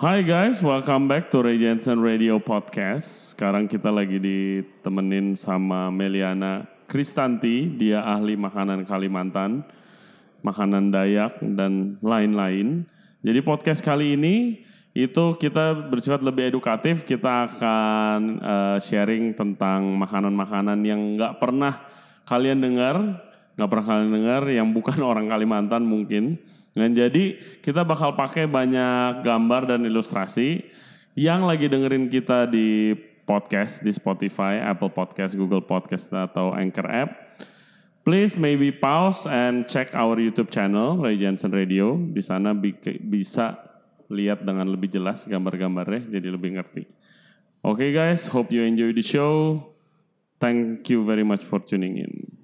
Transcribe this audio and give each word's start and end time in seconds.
Hai 0.00 0.24
guys, 0.24 0.64
welcome 0.64 1.12
back 1.12 1.28
to 1.28 1.44
Ray 1.44 1.60
Jensen 1.60 2.00
Radio 2.00 2.40
Podcast. 2.40 3.36
Sekarang 3.36 3.68
kita 3.68 3.92
lagi 3.92 4.16
ditemenin 4.16 5.36
sama 5.36 5.92
Meliana 5.92 6.64
Kristanti, 6.88 7.68
dia 7.68 8.00
ahli 8.00 8.32
makanan 8.32 8.88
Kalimantan, 8.88 9.60
makanan 10.40 10.88
Dayak 10.88 11.44
dan 11.52 12.00
lain-lain. 12.00 12.88
Jadi 13.20 13.44
podcast 13.44 13.84
kali 13.84 14.16
ini 14.16 14.64
itu 14.96 15.36
kita 15.36 15.92
bersifat 15.92 16.24
lebih 16.24 16.48
edukatif. 16.48 17.04
Kita 17.04 17.44
akan 17.52 18.40
uh, 18.40 18.78
sharing 18.80 19.36
tentang 19.36 19.84
makanan-makanan 20.00 20.80
yang 20.80 21.20
nggak 21.20 21.36
pernah 21.36 21.76
kalian 22.24 22.56
dengar, 22.56 23.20
nggak 23.52 23.68
pernah 23.68 23.84
kalian 23.84 24.12
dengar, 24.16 24.42
yang 24.48 24.72
bukan 24.72 24.96
orang 25.12 25.28
Kalimantan 25.28 25.84
mungkin. 25.84 26.40
Dan 26.70 26.94
jadi 26.94 27.38
kita 27.60 27.82
bakal 27.82 28.14
pakai 28.14 28.46
banyak 28.46 29.26
gambar 29.26 29.66
dan 29.66 29.82
ilustrasi 29.82 30.62
yang 31.18 31.42
lagi 31.42 31.66
dengerin 31.66 32.06
kita 32.06 32.46
di 32.46 32.94
podcast 33.26 33.82
di 33.82 33.90
Spotify, 33.94 34.58
Apple 34.62 34.90
Podcast, 34.90 35.34
Google 35.34 35.62
Podcast 35.62 36.10
atau 36.10 36.54
Anchor 36.54 36.86
app. 36.86 37.10
Please 38.02 38.34
maybe 38.34 38.72
pause 38.72 39.28
and 39.28 39.68
check 39.68 39.92
our 39.92 40.16
YouTube 40.16 40.48
channel 40.48 40.98
Ray 40.98 41.20
Jensen 41.20 41.52
Radio. 41.52 41.94
Di 41.94 42.24
sana 42.24 42.56
bi 42.56 42.74
bisa 43.02 43.60
lihat 44.10 44.42
dengan 44.42 44.66
lebih 44.66 44.90
jelas 44.90 45.28
gambar-gambarnya 45.28 46.10
jadi 46.10 46.28
lebih 46.34 46.58
ngerti. 46.58 46.82
Oke 47.60 47.86
okay 47.86 47.90
guys, 47.92 48.26
hope 48.32 48.50
you 48.50 48.64
enjoy 48.64 48.90
the 48.90 49.04
show. 49.04 49.62
Thank 50.40 50.88
you 50.88 51.04
very 51.04 51.22
much 51.22 51.44
for 51.44 51.60
tuning 51.60 52.00
in. 52.00 52.39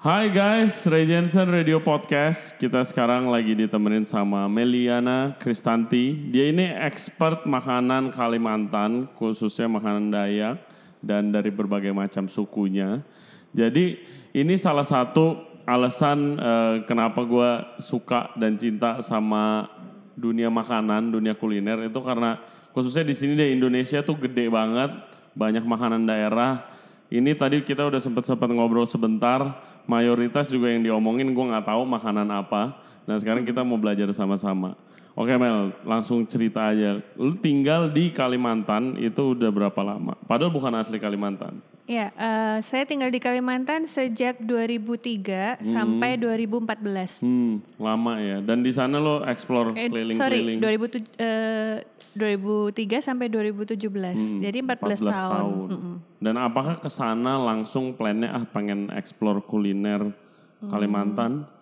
Hai 0.00 0.32
guys, 0.32 0.88
Ray 0.88 1.04
Jensen 1.04 1.44
Radio 1.52 1.76
Podcast. 1.84 2.56
Kita 2.56 2.80
sekarang 2.88 3.28
lagi 3.28 3.52
ditemenin 3.52 4.08
sama 4.08 4.48
Meliana 4.48 5.36
Kristanti. 5.36 6.32
Dia 6.32 6.48
ini 6.48 6.64
expert 6.72 7.44
makanan 7.44 8.08
Kalimantan, 8.08 9.12
khususnya 9.12 9.68
makanan 9.68 10.08
Dayak 10.08 10.56
dan 11.04 11.28
dari 11.28 11.52
berbagai 11.52 11.92
macam 11.92 12.32
sukunya. 12.32 13.04
Jadi 13.52 14.00
ini 14.32 14.56
salah 14.56 14.88
satu 14.88 15.36
alasan 15.68 16.40
uh, 16.40 16.80
kenapa 16.88 17.20
gue 17.20 17.50
suka 17.84 18.32
dan 18.40 18.56
cinta 18.56 19.04
sama 19.04 19.68
dunia 20.16 20.48
makanan, 20.48 21.12
dunia 21.12 21.36
kuliner 21.36 21.76
itu 21.84 22.00
karena 22.00 22.40
khususnya 22.72 23.04
di 23.04 23.12
sini 23.12 23.36
di 23.36 23.52
Indonesia 23.52 24.00
tuh 24.00 24.16
gede 24.16 24.48
banget, 24.48 24.96
banyak 25.36 25.60
makanan 25.60 26.08
daerah. 26.08 26.72
Ini 27.12 27.36
tadi 27.36 27.60
kita 27.68 27.84
udah 27.84 28.00
sempat 28.00 28.24
sempat 28.24 28.48
ngobrol 28.48 28.88
sebentar 28.88 29.68
mayoritas 29.84 30.48
juga 30.48 30.68
yang 30.72 30.82
diomongin 30.82 31.30
gue 31.30 31.44
nggak 31.52 31.66
tahu 31.68 31.82
makanan 31.86 32.28
apa. 32.28 32.76
Dan 33.08 33.16
sekarang 33.18 33.42
kita 33.42 33.64
mau 33.64 33.80
belajar 33.80 34.06
sama-sama. 34.14 34.76
Oke 35.18 35.34
Mel, 35.34 35.74
langsung 35.82 36.22
cerita 36.24 36.70
aja. 36.70 37.02
Lu 37.18 37.34
tinggal 37.34 37.90
di 37.90 38.14
Kalimantan 38.14 38.94
itu 38.96 39.34
udah 39.34 39.50
berapa 39.50 39.80
lama? 39.82 40.14
Padahal 40.24 40.54
bukan 40.54 40.72
asli 40.78 40.96
Kalimantan. 41.02 41.58
Ya, 41.90 42.14
uh, 42.14 42.62
saya 42.62 42.86
tinggal 42.86 43.10
di 43.10 43.18
Kalimantan 43.18 43.90
sejak 43.90 44.38
2003 44.38 45.58
hmm. 45.58 45.74
sampai 45.74 46.14
2014. 46.14 47.26
Hmm, 47.26 47.58
lama 47.82 48.14
ya. 48.22 48.38
Dan 48.38 48.62
di 48.62 48.70
sana 48.70 49.02
lo 49.02 49.26
explore 49.26 49.74
eh, 49.74 49.90
keliling-keliling. 49.90 50.62
Sorry, 50.62 50.78
2000, 50.78 51.02
uh, 51.18 51.82
2003 52.14 53.02
sampai 53.02 53.26
2017. 53.26 53.74
Hmm, 53.74 54.38
Jadi 54.38 54.58
14, 54.62 55.02
14 55.02 55.02
tahun. 55.02 55.34
tahun. 55.34 55.68
Mm 55.68 55.80
-mm. 55.82 56.09
Dan 56.20 56.36
apakah 56.36 56.76
ke 56.76 56.92
sana 56.92 57.40
langsung 57.40 57.96
plannya 57.96 58.28
ah 58.28 58.44
pengen 58.44 58.92
explore 58.92 59.40
kuliner 59.40 60.12
Kalimantan? 60.60 61.48
Hmm. 61.48 61.58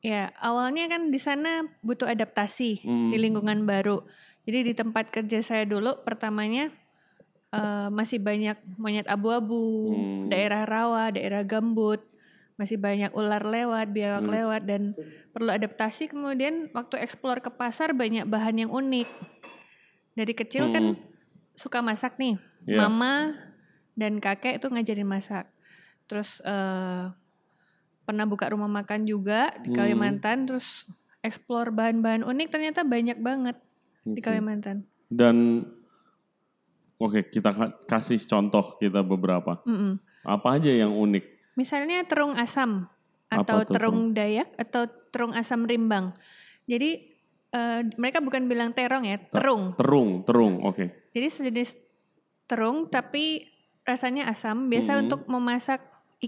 Ya, 0.00 0.32
awalnya 0.40 0.88
kan 0.88 1.12
di 1.12 1.20
sana 1.20 1.68
butuh 1.84 2.08
adaptasi 2.08 2.80
hmm. 2.80 3.10
di 3.12 3.16
lingkungan 3.20 3.68
baru. 3.68 4.00
Jadi 4.48 4.72
di 4.72 4.72
tempat 4.72 5.12
kerja 5.12 5.44
saya 5.44 5.68
dulu 5.68 6.06
pertamanya 6.06 6.72
uh, 7.52 7.92
masih 7.92 8.22
banyak 8.22 8.56
monyet 8.80 9.04
abu-abu, 9.10 9.92
hmm. 9.92 10.32
daerah 10.32 10.64
rawa, 10.64 11.12
daerah 11.12 11.42
gambut, 11.44 12.00
masih 12.56 12.80
banyak 12.80 13.12
ular 13.12 13.44
lewat, 13.44 13.92
biawak 13.92 14.24
hmm. 14.24 14.32
lewat 14.32 14.62
dan 14.64 14.82
perlu 15.36 15.52
adaptasi. 15.52 16.08
Kemudian 16.08 16.72
waktu 16.72 16.96
eksplor 17.02 17.44
ke 17.44 17.52
pasar 17.52 17.92
banyak 17.92 18.24
bahan 18.24 18.64
yang 18.64 18.70
unik. 18.72 19.08
Dari 20.16 20.32
kecil 20.32 20.72
kan 20.72 20.96
hmm. 20.96 20.96
kan 20.96 21.12
suka 21.52 21.84
masak 21.84 22.16
nih, 22.16 22.40
yeah. 22.64 22.84
mama 22.84 23.36
dan 23.98 24.20
kakek 24.20 24.60
itu 24.62 24.68
ngajarin 24.68 25.08
masak. 25.08 25.50
Terus 26.06 26.38
uh, 26.44 27.10
pernah 28.06 28.28
buka 28.28 28.52
rumah 28.52 28.70
makan 28.70 29.08
juga 29.08 29.50
di 29.64 29.72
hmm. 29.72 29.76
Kalimantan, 29.76 30.44
hmm. 30.44 30.46
terus 30.52 30.86
eksplor 31.24 31.74
bahan-bahan 31.74 32.22
unik 32.22 32.48
ternyata 32.52 32.86
banyak 32.86 33.18
banget 33.18 33.56
okay. 33.58 34.14
di 34.14 34.20
Kalimantan. 34.22 34.86
Dan 35.10 35.66
Oke, 36.96 37.28
kita 37.28 37.52
kasih 37.84 38.16
contoh 38.24 38.80
kita 38.80 39.04
beberapa. 39.04 39.60
Mm 39.68 39.76
-mm. 39.76 39.92
Apa 40.24 40.56
aja 40.56 40.72
yang 40.72 40.96
unik? 40.96 41.52
Misalnya 41.60 42.00
terung 42.08 42.32
asam 42.40 42.88
atau 43.28 43.68
terung 43.68 44.16
Dayak 44.16 44.48
atau 44.56 44.88
terung 45.12 45.36
asam 45.36 45.68
rimbang. 45.68 46.16
Jadi 46.64 47.04
uh, 47.52 47.84
mereka 48.00 48.24
bukan 48.24 48.48
bilang 48.48 48.72
terong 48.72 49.04
ya, 49.04 49.20
terung. 49.28 49.76
Terung, 49.76 50.24
terung, 50.24 50.64
oke. 50.64 50.72
Okay. 50.72 50.88
Jadi 51.12 51.28
sejenis 51.28 51.70
terung 52.48 52.88
tapi 52.88 53.44
rasanya 53.86 54.28
asam. 54.28 54.68
Biasa 54.68 54.90
mm 54.92 54.96
-hmm. 54.98 55.04
untuk 55.06 55.20
memasak 55.30 55.80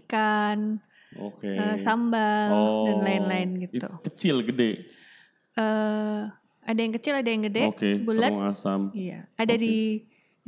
ikan, 0.05 0.79
okay. 1.17 1.57
uh, 1.59 1.75
eh, 1.75 1.77
sambal 1.77 2.51
oh, 2.55 2.85
dan 2.87 2.99
lain-lain 3.03 3.49
gitu. 3.69 3.89
Kecil, 4.07 4.47
gede. 4.47 4.87
Uh, 5.59 6.31
ada 6.63 6.79
yang 6.79 6.95
kecil, 6.95 7.17
ada 7.17 7.29
yang 7.29 7.43
gede, 7.49 7.65
okay, 7.73 7.99
bulat. 7.99 8.31
Asam. 8.55 8.93
Iya, 8.93 9.27
ada 9.35 9.55
okay. 9.57 9.63
di 9.65 9.75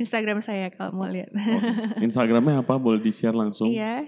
Instagram 0.01 0.41
saya 0.41 0.73
kalau 0.73 0.97
mau 0.97 1.09
lihat. 1.09 1.29
Oh, 1.33 2.01
Instagramnya 2.05 2.65
apa? 2.65 2.77
Boleh 2.81 3.01
di 3.01 3.13
share 3.13 3.37
langsung? 3.37 3.69
Iya, 3.69 4.05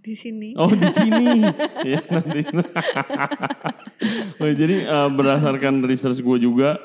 di 0.00 0.14
sini. 0.16 0.56
Oh 0.56 0.72
di 0.72 0.88
sini. 0.88 1.44
ya 1.92 2.00
nanti. 2.08 2.40
oh, 4.40 4.52
jadi 4.52 4.76
uh, 4.88 5.08
berdasarkan 5.12 5.84
research 5.84 6.24
gue 6.24 6.38
juga 6.40 6.80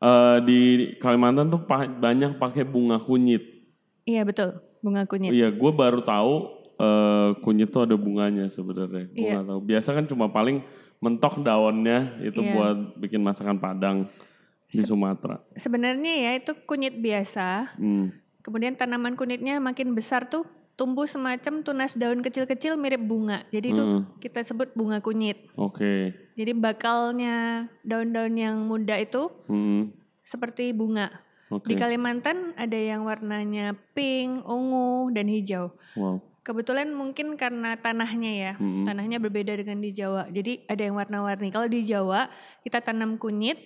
uh, 0.00 0.40
di 0.40 0.92
Kalimantan 1.00 1.52
tuh 1.52 1.60
banyak 2.00 2.40
pakai 2.40 2.64
bunga 2.64 3.00
kunyit. 3.00 3.59
Iya 4.08 4.22
betul, 4.24 4.60
bunga 4.80 5.04
kunyit. 5.04 5.30
Iya, 5.32 5.52
gue 5.52 5.72
baru 5.72 6.00
tahu 6.00 6.32
uh, 6.80 7.30
kunyit 7.44 7.68
tuh 7.70 7.84
ada 7.84 7.96
bunganya 7.96 8.48
sebenarnya. 8.48 9.12
Gue 9.12 9.28
iya. 9.28 9.44
tahu. 9.44 9.60
Biasa 9.60 9.88
kan 9.92 10.04
cuma 10.08 10.32
paling 10.32 10.64
mentok 11.00 11.40
daunnya 11.40 12.20
itu 12.20 12.40
iya. 12.44 12.52
buat 12.56 12.78
bikin 13.00 13.20
masakan 13.24 13.60
Padang 13.60 14.08
di 14.70 14.84
Sumatera. 14.86 15.42
Sebenarnya 15.56 16.30
ya 16.30 16.30
itu 16.38 16.52
kunyit 16.64 17.00
biasa. 17.00 17.76
Hmm. 17.76 18.14
Kemudian 18.40 18.78
tanaman 18.78 19.18
kunyitnya 19.18 19.60
makin 19.60 19.92
besar 19.92 20.30
tuh 20.30 20.46
tumbuh 20.78 21.04
semacam 21.04 21.60
tunas 21.60 21.92
daun 21.92 22.24
kecil-kecil 22.24 22.80
mirip 22.80 23.04
bunga. 23.04 23.44
Jadi 23.52 23.76
itu 23.76 23.82
hmm. 23.84 24.16
kita 24.22 24.40
sebut 24.40 24.72
bunga 24.72 25.04
kunyit. 25.04 25.44
Oke. 25.58 25.76
Okay. 25.76 26.00
Jadi 26.40 26.56
bakalnya 26.56 27.68
daun-daun 27.84 28.32
yang 28.32 28.64
muda 28.64 28.96
itu 28.96 29.28
hmm. 29.50 29.92
seperti 30.24 30.72
bunga. 30.72 31.12
Okay. 31.50 31.74
Di 31.74 31.74
Kalimantan 31.74 32.54
ada 32.54 32.78
yang 32.78 33.02
warnanya 33.02 33.74
pink, 33.90 34.46
ungu, 34.46 35.10
dan 35.10 35.26
hijau. 35.26 35.74
Wow. 35.98 36.22
Kebetulan 36.46 36.94
mungkin 36.94 37.34
karena 37.34 37.74
tanahnya 37.74 38.32
ya, 38.32 38.52
hmm. 38.54 38.86
tanahnya 38.86 39.18
berbeda 39.18 39.58
dengan 39.58 39.82
di 39.82 39.90
Jawa. 39.90 40.30
Jadi 40.30 40.62
ada 40.70 40.82
yang 40.86 40.94
warna-warni. 40.94 41.50
Kalau 41.50 41.66
di 41.66 41.82
Jawa 41.82 42.30
kita 42.62 42.80
tanam 42.80 43.18
kunyit, 43.18 43.58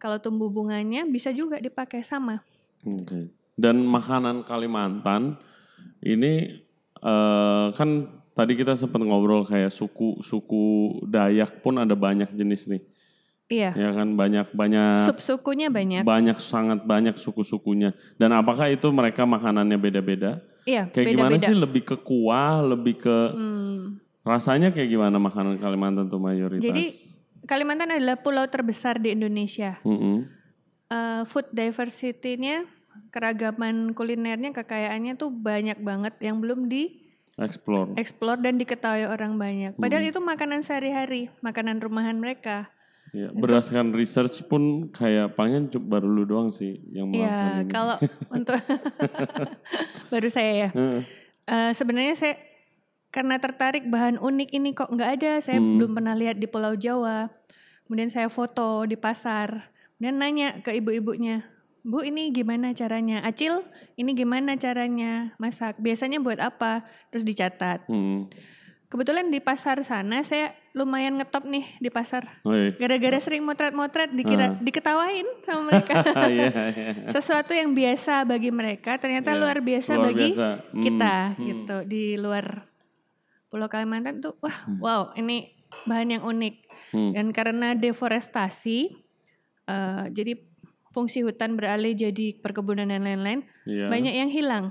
kalau 0.00 0.16
tumbuh 0.16 0.48
bunganya 0.48 1.04
bisa 1.04 1.28
juga 1.30 1.60
dipakai 1.60 2.00
sama. 2.00 2.40
Oke. 2.82 3.04
Okay. 3.04 3.24
Dan 3.58 3.84
makanan 3.84 4.48
Kalimantan 4.48 5.36
ini 6.00 6.62
uh, 7.02 7.74
kan 7.74 8.06
tadi 8.32 8.54
kita 8.54 8.78
sempat 8.78 9.02
ngobrol 9.02 9.42
kayak 9.42 9.74
suku 9.74 10.22
suku 10.22 10.94
Dayak 11.04 11.58
pun 11.60 11.76
ada 11.76 11.92
banyak 11.92 12.32
jenis 12.32 12.70
nih. 12.70 12.82
Iya. 13.48 13.72
Ya 13.72 13.90
kan 13.96 14.12
banyak 14.12 14.52
banyak. 14.52 15.08
Sub-sukunya 15.08 15.72
banyak. 15.72 16.04
Banyak 16.04 16.36
sangat 16.36 16.84
banyak 16.84 17.16
suku-sukunya. 17.16 17.96
Dan 18.20 18.36
apakah 18.36 18.68
itu 18.68 18.92
mereka 18.92 19.24
makanannya 19.24 19.80
beda-beda? 19.80 20.44
Iya. 20.68 20.92
Kayak 20.92 20.94
beda 20.94 21.16
-beda. 21.16 21.16
gimana 21.16 21.36
sih 21.40 21.56
lebih 21.56 21.82
ke 21.88 21.96
kuah, 22.04 22.60
lebih 22.60 23.00
ke 23.00 23.16
hmm. 23.32 23.80
rasanya 24.20 24.68
kayak 24.68 24.92
gimana 24.92 25.16
makanan 25.16 25.56
Kalimantan 25.56 26.12
tuh 26.12 26.20
mayoritas? 26.20 26.60
Jadi 26.60 27.16
Kalimantan 27.48 27.88
adalah 27.88 28.20
pulau 28.20 28.44
terbesar 28.44 29.00
di 29.00 29.16
Indonesia. 29.16 29.80
Mm 29.80 29.96
-hmm. 29.96 30.16
uh, 30.92 31.22
food 31.24 31.48
diversity-nya, 31.48 32.68
keragaman 33.08 33.96
kulinernya, 33.96 34.52
kekayaannya 34.52 35.16
tuh 35.16 35.32
banyak 35.32 35.80
banget 35.80 36.20
yang 36.20 36.44
belum 36.44 36.68
di 36.68 37.08
explore, 37.40 37.94
explore 37.96 38.42
dan 38.42 38.60
diketahui 38.60 39.08
orang 39.08 39.40
banyak. 39.40 39.72
Padahal 39.80 40.04
mm. 40.04 40.10
itu 40.12 40.20
makanan 40.20 40.60
sehari-hari, 40.66 41.32
makanan 41.40 41.80
rumahan 41.80 42.18
mereka. 42.20 42.68
Ya, 43.14 43.32
berdasarkan 43.32 43.96
research 43.96 44.44
pun 44.46 44.92
kayak 44.92 45.32
pengen 45.32 45.72
baru 45.72 46.08
lu 46.08 46.28
doang 46.28 46.52
sih 46.52 46.76
yang 46.92 47.08
Iya, 47.14 47.64
kalau 47.72 47.96
untuk 48.36 48.60
baru 50.12 50.28
saya 50.28 50.68
ya. 50.68 50.70
Uh, 51.48 51.72
sebenarnya 51.72 52.14
saya 52.16 52.34
karena 53.08 53.40
tertarik 53.40 53.88
bahan 53.88 54.20
unik 54.20 54.50
ini 54.52 54.76
kok 54.76 54.92
nggak 54.92 55.10
ada, 55.20 55.32
saya 55.40 55.56
hmm. 55.56 55.80
belum 55.80 55.90
pernah 55.96 56.14
lihat 56.16 56.36
di 56.36 56.44
Pulau 56.44 56.76
Jawa. 56.76 57.32
Kemudian 57.88 58.12
saya 58.12 58.28
foto 58.28 58.84
di 58.84 59.00
pasar. 59.00 59.72
Kemudian 59.96 60.20
nanya 60.20 60.60
ke 60.60 60.76
ibu-ibunya, 60.76 61.40
Bu 61.88 62.04
ini 62.04 62.28
gimana 62.36 62.76
caranya? 62.76 63.24
Acil 63.24 63.64
ini 63.96 64.12
gimana 64.12 64.60
caranya 64.60 65.32
masak? 65.40 65.80
Biasanya 65.80 66.20
buat 66.20 66.36
apa? 66.36 66.84
Terus 67.08 67.24
dicatat. 67.24 67.88
Hmm. 67.88 68.28
Kebetulan 68.88 69.28
di 69.28 69.36
pasar 69.38 69.84
sana 69.84 70.24
saya 70.24 70.56
lumayan 70.72 71.20
ngetop 71.20 71.44
nih 71.44 71.60
di 71.76 71.92
pasar. 71.92 72.40
Gara-gara 72.80 73.20
sering 73.20 73.44
motret-motret 73.44 74.08
dikira 74.10 74.56
diketawain 74.58 75.28
sama 75.44 75.68
mereka. 75.68 76.00
Iya, 76.24 76.48
iya. 76.72 76.90
Sesuatu 77.12 77.52
yang 77.52 77.76
biasa 77.76 78.24
bagi 78.24 78.48
mereka 78.48 78.96
ternyata 78.96 79.36
Iya, 79.36 79.40
luar 79.44 79.58
biasa 79.60 79.90
luar 79.92 80.04
bagi 80.08 80.28
biasa. 80.32 80.48
Hmm, 80.72 80.82
kita 80.82 81.14
hmm. 81.36 81.44
gitu 81.44 81.76
di 81.84 82.04
luar 82.16 82.64
Pulau 83.48 83.68
Kalimantan 83.68 84.20
tuh 84.20 84.40
wah 84.40 84.56
Hmm. 84.64 84.80
wow 84.80 85.02
ini 85.14 85.52
bahan 85.84 86.08
yang 86.10 86.24
unik 86.24 86.54
Hmm. 86.88 87.12
dan 87.12 87.26
karena 87.30 87.76
deforestasi 87.76 88.78
eh, 89.66 90.04
jadi 90.08 90.32
fungsi 90.88 91.20
hutan 91.20 91.52
beralih 91.52 91.92
jadi 91.92 92.40
perkebunan 92.40 92.88
dan 92.88 93.04
lain-lain 93.04 93.44
Iya. 93.62 93.92
banyak 93.92 94.14
yang 94.16 94.30
hilang. 94.32 94.64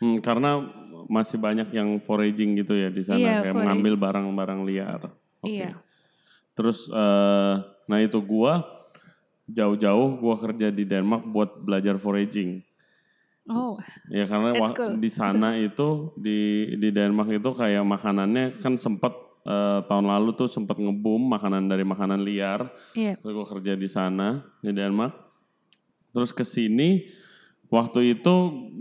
Hmm, 0.00 0.16
karena 0.24 0.64
masih 1.10 1.36
banyak 1.36 1.74
yang 1.74 1.98
foraging 1.98 2.54
gitu 2.56 2.72
ya 2.72 2.86
di 2.86 3.02
sana 3.02 3.18
Iya, 3.18 3.26
kayak 3.26 3.42
foraging. 3.42 3.58
mengambil 3.58 3.94
barang-barang 3.98 4.60
liar. 4.62 5.00
Oke. 5.42 5.50
Iya. 5.50 5.74
Terus 6.54 6.86
eh 6.86 7.54
nah 7.84 7.98
itu 7.98 8.22
gua 8.22 8.62
jauh-jauh 9.44 10.08
gua 10.16 10.38
kerja 10.38 10.70
di 10.70 10.86
Denmark 10.86 11.26
buat 11.26 11.50
belajar 11.58 11.98
foraging. 11.98 12.62
Oh, 13.44 13.74
Ya 14.06 14.24
karena 14.24 14.54
cool. 14.70 14.94
di 14.96 15.10
sana 15.10 15.58
itu 15.58 16.14
di 16.14 16.38
di 16.78 16.88
Denmark 16.88 17.34
itu 17.34 17.50
kayak 17.50 17.82
makanannya 17.82 18.62
kan 18.62 18.78
sempat 18.78 19.10
eh, 19.42 19.80
tahun 19.84 20.06
lalu 20.06 20.38
tuh 20.38 20.46
sempat 20.46 20.78
ngebum 20.78 21.18
makanan 21.26 21.66
dari 21.66 21.82
makanan 21.82 22.22
liar. 22.22 22.70
iya. 22.94 23.18
Terus 23.18 23.34
gue 23.34 23.46
kerja 23.50 23.72
di 23.74 23.88
sana 23.90 24.38
di 24.60 24.70
Denmark. 24.70 25.14
Terus 26.10 26.30
ke 26.30 26.44
sini 26.44 27.10
waktu 27.70 28.18
itu 28.18 28.34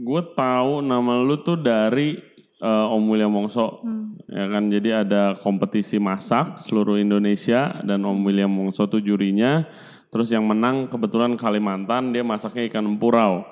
gue 0.03 0.21
tahu 0.33 0.81
nama 0.81 1.21
lu 1.21 1.39
tuh 1.45 1.55
dari 1.55 2.17
eh, 2.59 2.93
Om 2.93 3.03
William 3.07 3.31
Wongso. 3.31 3.85
Hmm. 3.85 4.17
Ya 4.29 4.45
kan 4.45 4.69
jadi 4.69 4.89
ada 5.05 5.37
kompetisi 5.41 5.97
masak 5.97 6.61
seluruh 6.61 7.01
Indonesia 7.01 7.81
dan 7.81 8.05
Om 8.05 8.25
William 8.25 8.51
Wongso 8.51 8.85
tuh 8.89 9.01
jurinya. 9.01 9.65
Terus 10.09 10.33
yang 10.33 10.45
menang 10.49 10.89
kebetulan 10.89 11.37
Kalimantan 11.37 12.09
dia 12.09 12.25
masaknya 12.25 12.65
ikan 12.69 12.85
empurau. 12.85 13.45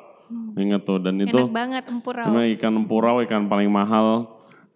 Ingat 0.57 0.83
tuh 0.83 0.99
dan 0.99 1.15
itu 1.21 1.37
Enak 1.37 1.53
banget 1.53 1.83
empurau. 1.87 2.25
Memang 2.27 2.45
ikan 2.57 2.73
empurau 2.75 3.15
ikan 3.23 3.47
paling 3.47 3.71
mahal, 3.71 4.27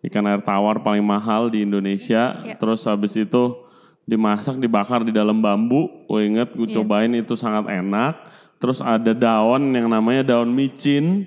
ikan 0.05 0.23
air 0.29 0.39
tawar 0.45 0.79
paling 0.79 1.03
mahal 1.03 1.51
di 1.51 1.65
Indonesia. 1.65 2.39
Ya. 2.45 2.55
Terus 2.55 2.85
habis 2.87 3.17
itu 3.17 3.67
dimasak, 4.07 4.61
dibakar 4.61 5.03
di 5.03 5.11
dalam 5.11 5.41
bambu. 5.43 6.07
Gue 6.07 6.29
inget, 6.29 6.53
gue 6.55 6.69
Iya. 6.69 6.81
cobain 6.81 7.11
itu 7.17 7.33
sangat 7.35 7.67
enak. 7.67 8.13
Terus 8.61 8.77
ada 8.77 9.17
daun 9.17 9.73
yang 9.73 9.89
namanya 9.89 10.37
daun 10.37 10.53
micin. 10.53 11.25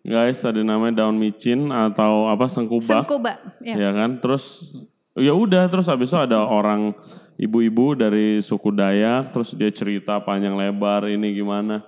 Guys, 0.00 0.40
ada 0.48 0.64
namanya 0.64 1.04
daun 1.04 1.20
micin 1.20 1.68
atau 1.68 2.32
apa 2.32 2.48
sengkubak. 2.48 3.04
Sengkuba. 3.04 3.36
Ya. 3.60 3.76
Ya 3.76 3.90
kan? 3.92 4.16
Terus 4.16 4.72
ya 5.12 5.36
udah 5.36 5.68
terus 5.68 5.92
habis 5.92 6.08
itu 6.08 6.16
ada 6.16 6.40
orang 6.40 6.96
ibu-ibu 7.36 7.92
dari 7.92 8.40
suku 8.40 8.72
Dayak 8.72 9.36
terus 9.36 9.52
dia 9.52 9.68
cerita 9.68 10.16
panjang 10.24 10.56
lebar 10.56 11.04
ini 11.04 11.36
gimana. 11.36 11.84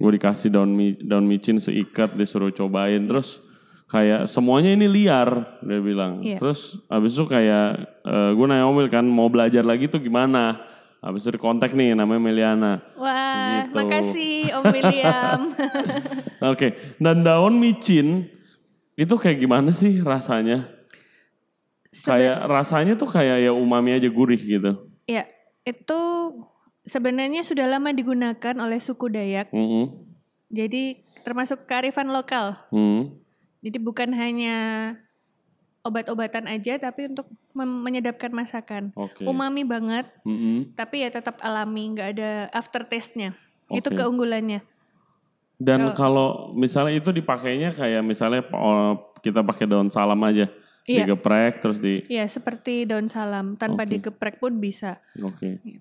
Gue 0.00 0.16
dikasih 0.16 0.48
daun 0.48 0.72
mi, 0.72 0.96
daun 0.96 1.28
micin 1.28 1.60
seikat 1.60 2.16
disuruh 2.16 2.48
cobain 2.56 3.04
terus 3.04 3.44
kayak 3.92 4.24
semuanya 4.24 4.72
ini 4.72 4.88
liar 4.88 5.60
dia 5.60 5.80
bilang. 5.84 6.24
Iya. 6.24 6.40
Terus 6.40 6.80
habis 6.88 7.12
itu 7.12 7.28
kayak 7.28 8.00
gue 8.32 8.46
nanya 8.48 8.64
Omil 8.64 8.88
kan 8.88 9.04
mau 9.04 9.28
belajar 9.28 9.60
lagi 9.60 9.92
tuh 9.92 10.00
gimana? 10.00 10.71
Habis 11.02 11.26
itu 11.26 11.34
kontak 11.36 11.74
nih 11.74 11.92
namanya 11.92 12.22
Meliana. 12.22 12.72
Wah, 12.94 13.66
Gitu. 13.66 13.74
makasih 13.74 14.34
Om 14.54 14.64
William. 14.70 15.40
Oke, 16.54 16.68
dan 16.96 17.20
daun 17.20 17.58
micin 17.58 18.30
itu 18.94 19.10
kayak 19.12 19.36
gimana 19.36 19.70
sih 19.70 19.98
rasanya? 19.98 20.70
Sebe- 21.88 22.22
Kayak 22.24 22.38
rasanya 22.46 22.94
tuh 22.94 23.10
kayak 23.10 23.42
ya 23.42 23.52
umami 23.52 23.92
aja 23.92 24.06
gurih 24.06 24.38
gitu. 24.38 24.88
ya, 25.04 25.26
itu 25.62 26.00
sebenarnya 26.82 27.42
sudah 27.42 27.66
lama 27.68 27.90
digunakan 27.90 28.54
oleh 28.56 28.78
suku 28.78 29.10
Dayak. 29.10 29.50
Mm-mm. 29.50 30.06
Jadi 30.48 31.02
termasuk 31.20 31.66
kearifan 31.66 32.08
lokal. 32.08 32.56
Hmm. 32.68 33.18
Jadi 33.58 33.78
bukan 33.78 34.10
hanya 34.12 34.56
obat-obatan 35.82 36.46
aja 36.46 36.78
tapi 36.78 37.10
untuk 37.10 37.26
menyedapkan 37.54 38.30
masakan. 38.30 38.94
Oke. 38.94 39.26
Umami 39.26 39.66
banget, 39.66 40.06
Mm-mm. 40.22 40.72
tapi 40.78 41.02
ya 41.02 41.10
tetap 41.10 41.42
alami, 41.42 41.94
nggak 41.94 42.08
ada 42.18 42.30
aftertaste-nya. 42.54 43.34
Itu 43.70 43.90
Oke. 43.90 43.98
keunggulannya. 43.98 44.62
Dan 45.62 45.94
kalau 45.94 46.50
misalnya 46.54 46.98
itu 46.98 47.14
dipakainya 47.14 47.70
kayak 47.70 48.02
misalnya 48.02 48.42
oh, 48.50 49.14
kita 49.22 49.46
pakai 49.46 49.66
daun 49.70 49.90
salam 49.90 50.18
aja, 50.26 50.50
Iya. 50.82 51.06
digeprek 51.06 51.62
terus 51.62 51.78
di, 51.78 52.02
Ya, 52.10 52.26
seperti 52.26 52.82
daun 52.82 53.06
salam 53.06 53.54
tanpa 53.54 53.86
Oke. 53.86 53.98
digeprek 53.98 54.42
pun 54.42 54.58
bisa. 54.58 54.98
oke. 55.14 55.62
Iya. 55.62 55.78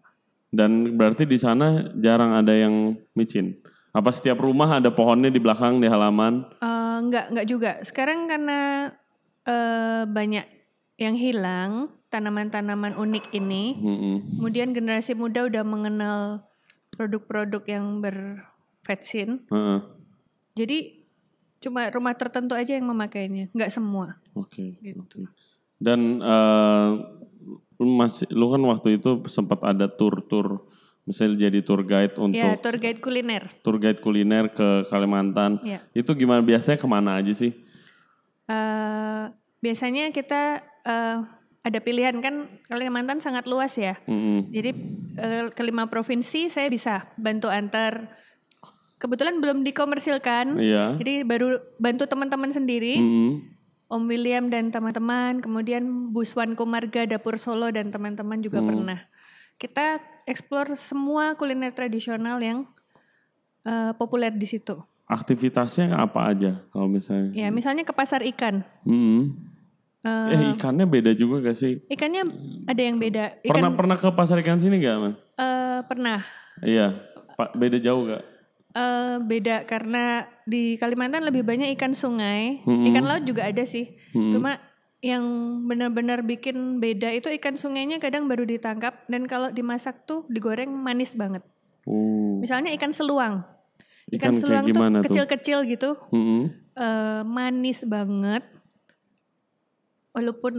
Dan 0.52 1.00
berarti 1.00 1.24
di 1.26 1.40
sana 1.40 1.90
jarang 1.98 2.36
ada 2.38 2.52
yang 2.54 2.94
micin. 3.16 3.58
Apa 3.92 4.12
setiap 4.12 4.40
rumah 4.44 4.78
ada 4.80 4.92
pohonnya 4.92 5.32
di 5.32 5.40
belakang 5.40 5.80
di 5.80 5.88
halaman? 5.88 6.44
Eh, 6.60 6.98
nggak 7.08 7.26
nggak 7.34 7.48
juga. 7.48 7.72
Sekarang 7.82 8.28
karena 8.28 8.92
eh, 9.44 10.04
banyak 10.06 10.46
yang 10.98 11.16
hilang 11.16 11.90
tanaman-tanaman 12.08 12.94
unik 12.94 13.32
ini, 13.32 13.74
Mm-mm. 13.74 14.16
kemudian 14.38 14.76
generasi 14.76 15.16
muda 15.16 15.48
udah 15.48 15.64
mengenal 15.64 16.44
produk-produk 16.92 17.64
yang 17.66 18.04
bervaksin. 18.04 19.48
Heeh. 19.48 19.80
Jadi 20.54 20.78
cuma 21.62 21.88
rumah 21.90 22.14
tertentu 22.14 22.54
aja 22.54 22.76
yang 22.76 22.86
memakainya, 22.86 23.48
nggak 23.56 23.72
semua. 23.72 24.20
Oke. 24.36 24.76
Gitu. 24.78 25.00
oke. 25.00 25.26
Dan 25.82 26.20
lu 27.82 27.90
masih 27.98 28.30
lu 28.30 28.46
kan 28.54 28.62
waktu 28.62 29.02
itu 29.02 29.26
sempat 29.26 29.58
ada 29.66 29.90
tur-tur 29.90 30.70
misalnya 31.02 31.50
jadi 31.50 31.66
tour 31.66 31.82
guide 31.82 32.14
untuk 32.22 32.38
Ya, 32.38 32.54
tour 32.62 32.78
guide 32.78 33.02
kuliner. 33.02 33.50
tour 33.66 33.82
guide 33.82 33.98
kuliner 33.98 34.54
ke 34.54 34.86
Kalimantan. 34.86 35.58
Ya. 35.66 35.82
Itu 35.98 36.14
gimana 36.14 36.46
biasanya 36.46 36.78
ke 36.78 36.86
mana 36.86 37.18
aja 37.18 37.34
sih? 37.34 37.58
Eh, 38.52 39.24
biasanya 39.64 40.12
kita 40.12 40.60
eh, 40.84 41.18
ada 41.62 41.80
pilihan 41.80 42.18
kan 42.20 42.50
Kalimantan 42.68 43.22
sangat 43.22 43.46
luas 43.48 43.78
ya. 43.78 43.96
Mm-mm. 44.10 44.52
Jadi 44.52 44.72
eh, 45.16 45.46
kelima 45.56 45.88
provinsi 45.88 46.52
saya 46.52 46.68
bisa 46.68 47.08
bantu 47.16 47.48
antar. 47.48 48.12
Kebetulan 49.02 49.42
belum 49.42 49.66
dikomersilkan. 49.66 50.62
Iya. 50.62 51.00
Jadi 51.02 51.26
baru 51.26 51.58
bantu 51.82 52.06
teman-teman 52.06 52.54
sendiri, 52.54 53.02
Mm-mm. 53.02 53.32
Om 53.92 54.08
William 54.08 54.48
dan 54.48 54.72
teman-teman, 54.72 55.42
kemudian 55.42 56.14
Buswan 56.16 56.56
Kumarga 56.56 57.04
Dapur 57.10 57.36
Solo 57.36 57.68
dan 57.76 57.92
teman-teman 57.92 58.40
juga 58.40 58.64
Hmm. 58.64 58.70
pernah. 58.72 59.00
Kita 59.60 60.00
explore 60.24 60.80
semua 60.80 61.36
kuliner 61.36 61.76
tradisional 61.76 62.40
yang 62.40 62.70
eh, 63.62 63.94
populer 63.94 64.34
di 64.34 64.48
situ. 64.50 64.82
Aktivitasnya 65.12 65.92
apa 65.92 66.32
aja 66.32 66.64
kalau 66.72 66.88
misalnya? 66.88 67.36
Ya, 67.36 67.52
misalnya 67.52 67.84
ke 67.84 67.92
pasar 67.92 68.24
ikan. 68.32 68.64
Mm-mm. 68.88 69.36
Eh, 70.02 70.34
Eh 70.34 70.56
ikannya 70.56 70.88
beda 70.88 71.12
juga 71.12 71.44
gak 71.46 71.58
sih? 71.60 71.84
ikannya 71.86 72.24
ada 72.66 72.82
yang 72.82 72.96
beda. 72.96 73.44
Pernah 73.44 73.70
Ikan 73.70 73.78
pernah 73.78 73.98
ke 74.00 74.08
pasar 74.16 74.40
ikan 74.40 74.58
sini 74.58 74.80
gak, 74.80 74.96
Man? 74.98 75.14
eh, 75.36 75.80
pernah. 75.84 76.24
Iya. 76.64 76.96
Pak 77.36 77.54
beda 77.54 77.78
jauh 77.78 78.08
gak? 78.08 78.24
Eh, 78.72 79.16
beda 79.20 79.68
karena 79.68 80.24
di 80.48 80.80
Kalimantan 80.80 81.28
lebih 81.28 81.44
banyak 81.44 81.76
ikan 81.76 81.92
sungai, 81.92 82.64
Mm-mm. 82.64 82.88
ikan 82.88 83.04
laut 83.04 83.28
juga 83.28 83.46
ada 83.46 83.62
sih. 83.62 83.92
Mm-mm. 84.16 84.32
Cuma 84.32 84.58
yang 85.04 85.22
benar-benar 85.66 86.24
bikin 86.24 86.80
beda 86.80 87.12
itu 87.12 87.28
ikan 87.36 87.60
sungainya 87.60 88.00
kadang 88.00 88.26
baru 88.26 88.48
ditangkap 88.48 89.04
dan 89.06 89.28
kalau 89.28 89.52
dimasak 89.52 90.08
tuh 90.08 90.24
digoreng 90.32 90.72
manis 90.72 91.14
banget. 91.14 91.44
Uh, 91.84 92.40
Misalnya 92.40 92.72
ikan 92.74 92.90
seluang. 92.90 93.44
Ikan, 94.12 94.32
Ikan, 94.32 94.32
kayak 94.32 94.42
seluang 94.42 94.66
tuh 94.68 95.04
kecil-kecil 95.08 95.58
gitu, 95.72 95.92
Mm-mm. 96.12 96.52
eh, 96.76 97.22
manis 97.24 97.88
banget. 97.88 98.44
Walaupun 100.12 100.56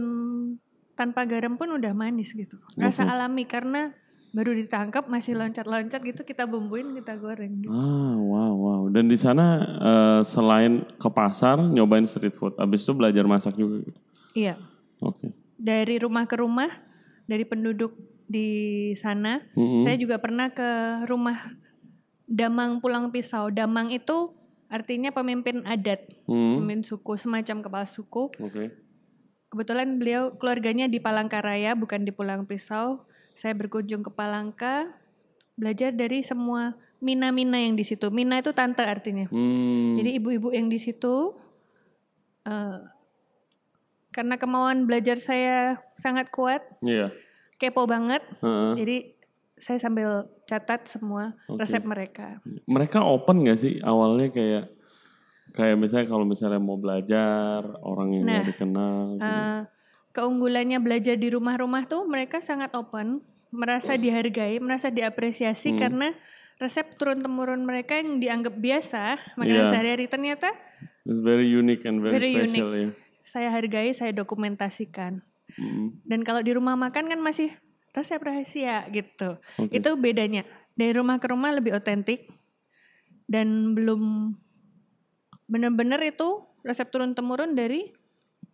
tanpa 0.97 1.25
garam 1.29 1.53
pun 1.57 1.69
udah 1.77 1.93
manis 1.93 2.33
gitu. 2.33 2.57
Rasa 2.73 3.05
Oke. 3.05 3.13
alami 3.13 3.43
karena 3.45 3.93
baru 4.33 4.57
ditangkap 4.57 5.05
masih 5.05 5.37
loncat-loncat 5.37 6.01
gitu 6.01 6.25
kita 6.25 6.49
bumbuin 6.49 6.97
kita 6.97 7.13
goreng 7.21 7.61
gitu. 7.61 7.69
Ah, 7.69 8.17
wow, 8.17 8.53
wow. 8.57 8.81
Dan 8.89 9.05
di 9.05 9.17
sana 9.17 9.61
eh, 9.61 10.21
selain 10.25 10.81
ke 10.97 11.09
pasar 11.13 11.61
nyobain 11.61 12.09
street 12.09 12.33
food, 12.33 12.57
abis 12.57 12.81
itu 12.81 12.97
belajar 12.97 13.25
masak 13.29 13.53
juga. 13.53 13.85
Iya. 14.33 14.57
Oke. 15.03 15.29
dari 15.59 15.99
rumah 15.99 16.23
ke 16.27 16.35
rumah 16.39 16.69
dari 17.27 17.43
penduduk 17.47 17.95
di 18.27 18.91
sana. 18.95 19.39
Mm-mm. 19.55 19.83
Saya 19.83 19.95
juga 19.99 20.19
pernah 20.19 20.51
ke 20.51 21.03
rumah 21.07 21.39
Damang 22.25 22.79
Pulang 22.79 23.11
Pisau. 23.11 23.51
Damang 23.51 23.91
itu 23.91 24.31
artinya 24.67 25.13
pemimpin 25.13 25.61
adat, 25.63 26.07
Mm. 26.25 26.63
pemimpin 26.63 26.81
suku, 26.81 27.13
semacam 27.13 27.61
kepala 27.61 27.85
suku. 27.85 28.31
Oke. 28.41 28.73
Kebetulan 29.53 30.01
beliau 30.01 30.33
keluarganya 30.33 30.89
di 30.89 30.97
Palangkaraya 30.97 31.77
bukan 31.77 32.01
di 32.01 32.09
Pulang 32.09 32.49
Pisau. 32.49 33.05
Saya 33.37 33.53
berkunjung 33.53 34.01
ke 34.01 34.09
Palangka, 34.09 34.89
belajar 35.53 35.93
dari 35.93 36.25
semua 36.25 36.73
mina-mina 36.97 37.61
yang 37.61 37.77
di 37.77 37.85
situ. 37.85 38.09
Mina 38.09 38.41
itu 38.41 38.49
tante 38.49 38.81
artinya. 38.81 39.29
Hmm. 39.29 39.93
Jadi 39.99 40.17
ibu-ibu 40.17 40.49
yang 40.49 40.69
di 40.69 40.81
situ, 40.81 41.37
eh, 42.45 42.79
karena 44.09 44.37
kemauan 44.37 44.85
belajar 44.89 45.17
saya 45.17 45.77
sangat 45.97 46.33
kuat, 46.33 46.61
Iya. 46.81 47.13
kepo 47.57 47.85
banget. 47.85 48.25
Heeh. 48.41 48.73
Jadi 48.77 48.97
saya 49.63 49.79
sambil 49.79 50.27
catat 50.43 50.83
semua 50.85 51.31
Oke. 51.47 51.63
resep 51.63 51.79
mereka. 51.81 52.43
Mereka 52.67 52.99
open 52.99 53.47
gak 53.47 53.57
sih 53.57 53.79
awalnya 53.79 54.27
kayak 54.27 54.65
kayak 55.51 55.77
misalnya 55.77 56.07
kalau 56.09 56.25
misalnya 56.25 56.59
mau 56.59 56.75
belajar 56.75 57.63
orang 57.79 58.09
yang 58.11 58.25
Nah, 58.25 58.43
dikenal. 58.43 59.01
gitu. 59.13 59.23
Eh, 59.23 59.59
keunggulannya 60.11 60.77
belajar 60.77 61.15
di 61.15 61.29
rumah-rumah 61.29 61.85
tuh 61.85 62.03
mereka 62.03 62.37
sangat 62.37 62.73
open, 62.73 63.23
merasa 63.49 63.95
dihargai, 63.95 64.59
merasa 64.59 64.89
diapresiasi 64.89 65.71
Hmm. 65.71 65.79
karena 65.79 66.07
resep 66.57 66.97
turun 66.97 67.21
temurun 67.21 67.63
mereka 67.63 67.95
yang 67.95 68.17
dianggap 68.17 68.53
biasa 68.53 69.17
makanan 69.35 69.63
Iya. 69.63 69.71
sehari-hari 69.71 70.05
ternyata 70.05 70.49
It's 71.03 71.19
very 71.19 71.45
unique 71.45 71.83
and 71.83 71.99
very, 71.99 72.15
Very 72.15 72.31
special 72.47 72.69
ya. 72.73 72.89
saya 73.21 73.49
hargai, 73.49 73.91
saya 73.91 74.11
dokumentasikan. 74.11 75.19
Mm. 75.53 76.01
Dan 76.01 76.19
kalau 76.23 76.39
di 76.39 76.51
rumah 76.51 76.73
makan 76.73 77.07
kan 77.07 77.19
masih 77.19 77.51
resep 77.93 78.19
rahasia 78.19 78.89
gitu. 78.89 79.37
Oke. 79.57 79.71
Itu 79.71 79.95
bedanya. 79.95 80.43
Dari 80.73 80.97
rumah 80.97 81.21
ke 81.21 81.29
rumah 81.29 81.53
lebih 81.53 81.77
otentik 81.77 82.25
dan 83.29 83.77
belum 83.77 84.33
benar-benar 85.45 86.01
itu 86.01 86.41
resep 86.65 86.89
turun 86.89 87.13
temurun 87.13 87.53
dari 87.53 87.91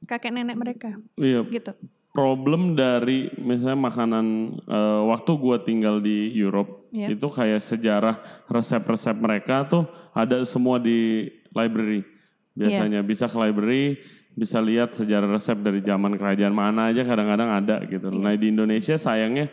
kakek 0.03 0.33
nenek 0.33 0.57
mereka 0.57 0.89
Iya, 1.15 1.45
gitu. 1.47 1.71
problem 2.11 2.73
dari 2.73 3.29
misalnya 3.37 3.77
makanan 3.79 4.25
eh, 4.65 5.01
waktu 5.07 5.31
gua 5.37 5.61
tinggal 5.61 6.01
di 6.01 6.33
Europe 6.33 6.89
Iya. 6.89 7.13
itu 7.13 7.27
kayak 7.29 7.61
sejarah 7.61 8.15
resep-resep 8.49 9.13
mereka 9.13 9.61
tuh 9.69 9.85
ada 10.11 10.41
semua 10.43 10.81
di 10.81 11.29
library 11.53 12.01
biasanya 12.59 12.99
bisa 13.01 13.25
ke 13.25 13.37
library 13.39 13.95
bisa 14.31 14.59
lihat 14.59 14.93
sejarah 14.93 15.27
resep 15.29 15.57
dari 15.57 15.79
zaman 15.79 16.15
kerajaan 16.15 16.51
mana 16.51 16.91
aja 16.91 17.03
kadang-kadang 17.03 17.49
ada 17.49 17.83
gitu. 17.83 18.07
Nah 18.09 18.31
di 18.33 18.47
Indonesia 18.47 18.95
sayangnya 18.95 19.47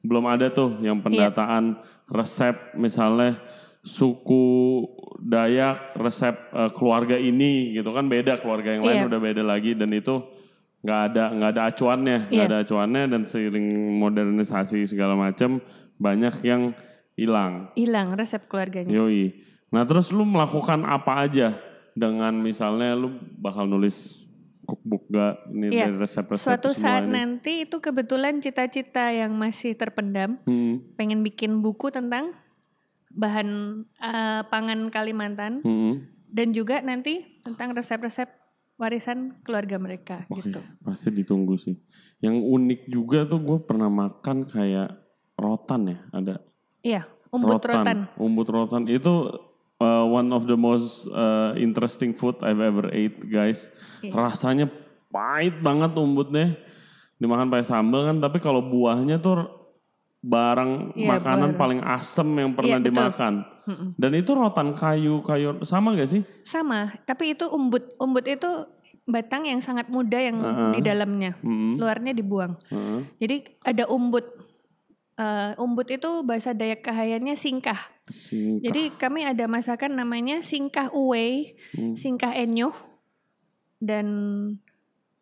belum 0.00 0.24
ada 0.24 0.48
tuh 0.48 0.78
yang 0.80 0.98
pendataan 0.98 1.78
resep 2.06 2.74
misalnya 2.74 3.38
suku 3.80 4.82
Dayak 5.20 5.92
resep 5.96 6.32
eh, 6.50 6.70
keluarga 6.72 7.12
ini 7.14 7.76
gitu 7.76 7.92
kan 7.92 8.08
beda 8.08 8.40
keluarga 8.40 8.72
yang 8.72 8.82
lain 8.82 9.04
Iya. 9.04 9.08
udah 9.08 9.20
beda 9.20 9.42
lagi 9.44 9.76
dan 9.76 9.92
itu 9.92 10.16
nggak 10.80 11.00
ada 11.12 11.24
nggak 11.30 11.50
ada 11.52 11.62
acuannya 11.68 12.18
nggak 12.28 12.40
Iya. 12.40 12.48
ada 12.48 12.58
acuannya 12.64 13.02
dan 13.06 13.22
seiring 13.28 13.68
modernisasi 14.00 14.88
segala 14.88 15.12
macam 15.12 15.60
banyak 16.00 16.34
yang 16.40 16.72
hilang 17.12 17.68
Hilang 17.76 18.16
resep 18.16 18.48
keluarganya. 18.48 18.88
yoi 18.88 19.36
nah 19.68 19.84
terus 19.84 20.08
lu 20.08 20.24
melakukan 20.24 20.80
apa 20.82 21.28
aja 21.28 21.52
dengan 22.00 22.32
misalnya 22.40 22.96
lu 22.96 23.12
bakal 23.36 23.68
nulis 23.68 24.16
cookbook 24.64 25.10
gak 25.10 25.50
ini 25.50 25.68
dari 25.68 25.94
resep-resep 25.98 26.40
Suatu 26.40 26.70
saat 26.72 27.04
ini? 27.04 27.12
nanti 27.12 27.66
itu 27.68 27.76
kebetulan 27.76 28.40
cita-cita 28.40 29.12
yang 29.12 29.36
masih 29.36 29.76
terpendam, 29.76 30.40
Hmm, 30.46 30.80
pengen 30.96 31.20
bikin 31.20 31.60
buku 31.60 31.92
tentang 31.92 32.32
bahan 33.10 33.82
eh, 33.98 34.42
pangan 34.46 34.88
Kalimantan 34.88 35.60
hmm. 35.60 35.94
dan 36.30 36.54
juga 36.54 36.78
nanti 36.80 37.42
tentang 37.42 37.74
resep-resep 37.74 38.30
warisan 38.78 39.36
keluarga 39.44 39.76
mereka 39.76 40.24
Oke, 40.32 40.48
gitu. 40.48 40.62
pasti 40.80 41.12
ditunggu 41.12 41.58
sih. 41.58 41.76
Yang 42.22 42.36
unik 42.40 42.80
juga 42.88 43.28
tuh 43.28 43.42
gue 43.42 43.58
pernah 43.60 43.90
makan 43.90 44.48
kayak 44.48 44.88
rotan 45.36 45.90
ya, 45.90 45.98
ada 46.14 46.34
Iya, 46.80 47.02
umbut 47.28 47.60
rotan. 47.60 48.08
Umbut 48.16 48.48
rotan 48.48 48.88
itu 48.88 49.28
uh, 49.80 50.04
one 50.04 50.30
of 50.30 50.44
the 50.44 50.54
most 50.54 51.08
uh, 51.10 51.56
interesting 51.56 52.12
food 52.12 52.36
I've 52.44 52.60
ever 52.60 52.92
ate, 52.92 53.24
guys. 53.26 53.66
Iya. 54.04 54.12
Rasanya 54.14 54.66
pahit 55.08 55.58
banget 55.64 55.96
umbutnya. 55.96 56.54
Dimakan 57.16 57.52
pakai 57.52 57.66
sambal 57.66 58.08
kan, 58.08 58.16
tapi 58.20 58.40
kalau 58.40 58.64
buahnya 58.64 59.20
tuh 59.20 59.44
barang 60.20 60.96
Iya, 60.96 61.16
makanan 61.16 61.56
buah. 61.56 61.60
paling 61.60 61.80
asem 61.80 62.28
yang 62.36 62.52
pernah 62.52 62.76
Iya, 62.76 62.84
betul. 62.84 62.92
dimakan. 62.92 63.34
Dan 63.96 64.12
itu 64.18 64.34
rotan 64.34 64.74
kayu, 64.74 65.22
kayu 65.22 65.62
sama 65.62 65.94
gak 65.94 66.10
sih? 66.10 66.22
Sama, 66.42 66.90
tapi 67.06 67.38
itu 67.38 67.46
umbut. 67.46 67.86
Umbut 68.02 68.26
itu 68.26 68.66
batang 69.06 69.46
yang 69.46 69.62
sangat 69.62 69.86
muda 69.86 70.18
yang 70.18 70.42
Heeh. 70.42 70.70
di 70.74 70.80
dalamnya. 70.82 71.38
Hmm. 71.38 71.78
Luarnya 71.78 72.10
dibuang. 72.10 72.58
Heeh. 72.66 73.00
Jadi 73.22 73.36
ada 73.62 73.86
umbut. 73.86 74.26
Eh, 75.20 75.52
umbut 75.60 75.86
itu 75.92 76.24
bahasa 76.24 76.56
Dayak 76.56 76.80
Kahayannya 76.82 77.36
singkah. 77.36 77.78
Singkah. 78.10 78.62
Jadi 78.62 78.82
kami 78.92 79.20
ada 79.22 79.46
masakan 79.46 79.94
namanya 79.94 80.38
singkah 80.40 80.90
uwe, 80.90 81.54
Hmm. 81.72 81.94
singkah 81.94 82.30
enyuh, 82.32 82.74
dan 83.78 84.06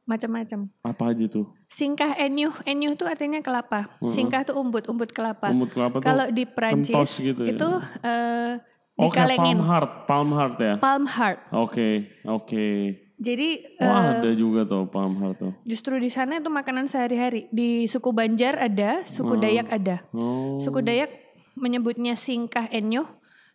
macam-macam. 0.03 0.73
Apa 0.83 1.13
aja 1.13 1.29
tuh? 1.29 1.53
Singkah 1.67 2.17
enyuh, 2.17 2.55
enyuh 2.65 2.93
itu 2.93 3.05
artinya 3.05 3.39
kelapa. 3.39 3.93
Singkah 4.07 4.41
itu 4.41 4.57
umbut, 4.57 4.89
umbut 4.89 5.13
kelapa. 5.13 5.53
Umbut 5.53 5.69
kelapa 5.69 6.01
tuh 6.01 6.05
Kalau 6.05 6.27
di 6.29 6.45
Prancis 6.45 7.21
gitu 7.23 7.45
ya? 7.45 7.53
itu 7.53 7.69
eh, 8.03 8.53
Oh 8.99 9.07
kayak 9.07 9.37
dikalengin 9.37 9.59
palm 9.59 9.63
heart, 9.63 9.91
palm 10.07 10.29
heart 10.33 10.57
ya? 10.59 10.75
palm 10.79 11.05
heart. 11.07 11.39
Oke, 11.53 11.89
oke. 12.25 12.67
Jadi 13.15 13.49
Wah 13.79 14.15
eh, 14.15 14.23
ada 14.23 14.31
juga 14.33 14.63
tuh 14.65 14.89
palm 14.89 15.19
heart 15.19 15.37
tuh. 15.37 15.53
justru 15.63 15.99
di 15.99 16.09
sana 16.09 16.39
itu 16.39 16.49
makanan 16.49 16.87
sehari-hari. 16.87 17.47
Di 17.51 17.85
suku 17.85 18.11
Banjar 18.11 18.57
ada, 18.57 19.05
suku 19.05 19.35
Hmm. 19.35 19.43
Dayak 19.45 19.69
ada. 19.71 19.97
Oh. 20.11 20.57
Suku 20.59 20.81
Dayak 20.81 21.28
menyebutnya 21.59 22.15
singkah 22.15 22.71
enyuh, 22.71 23.07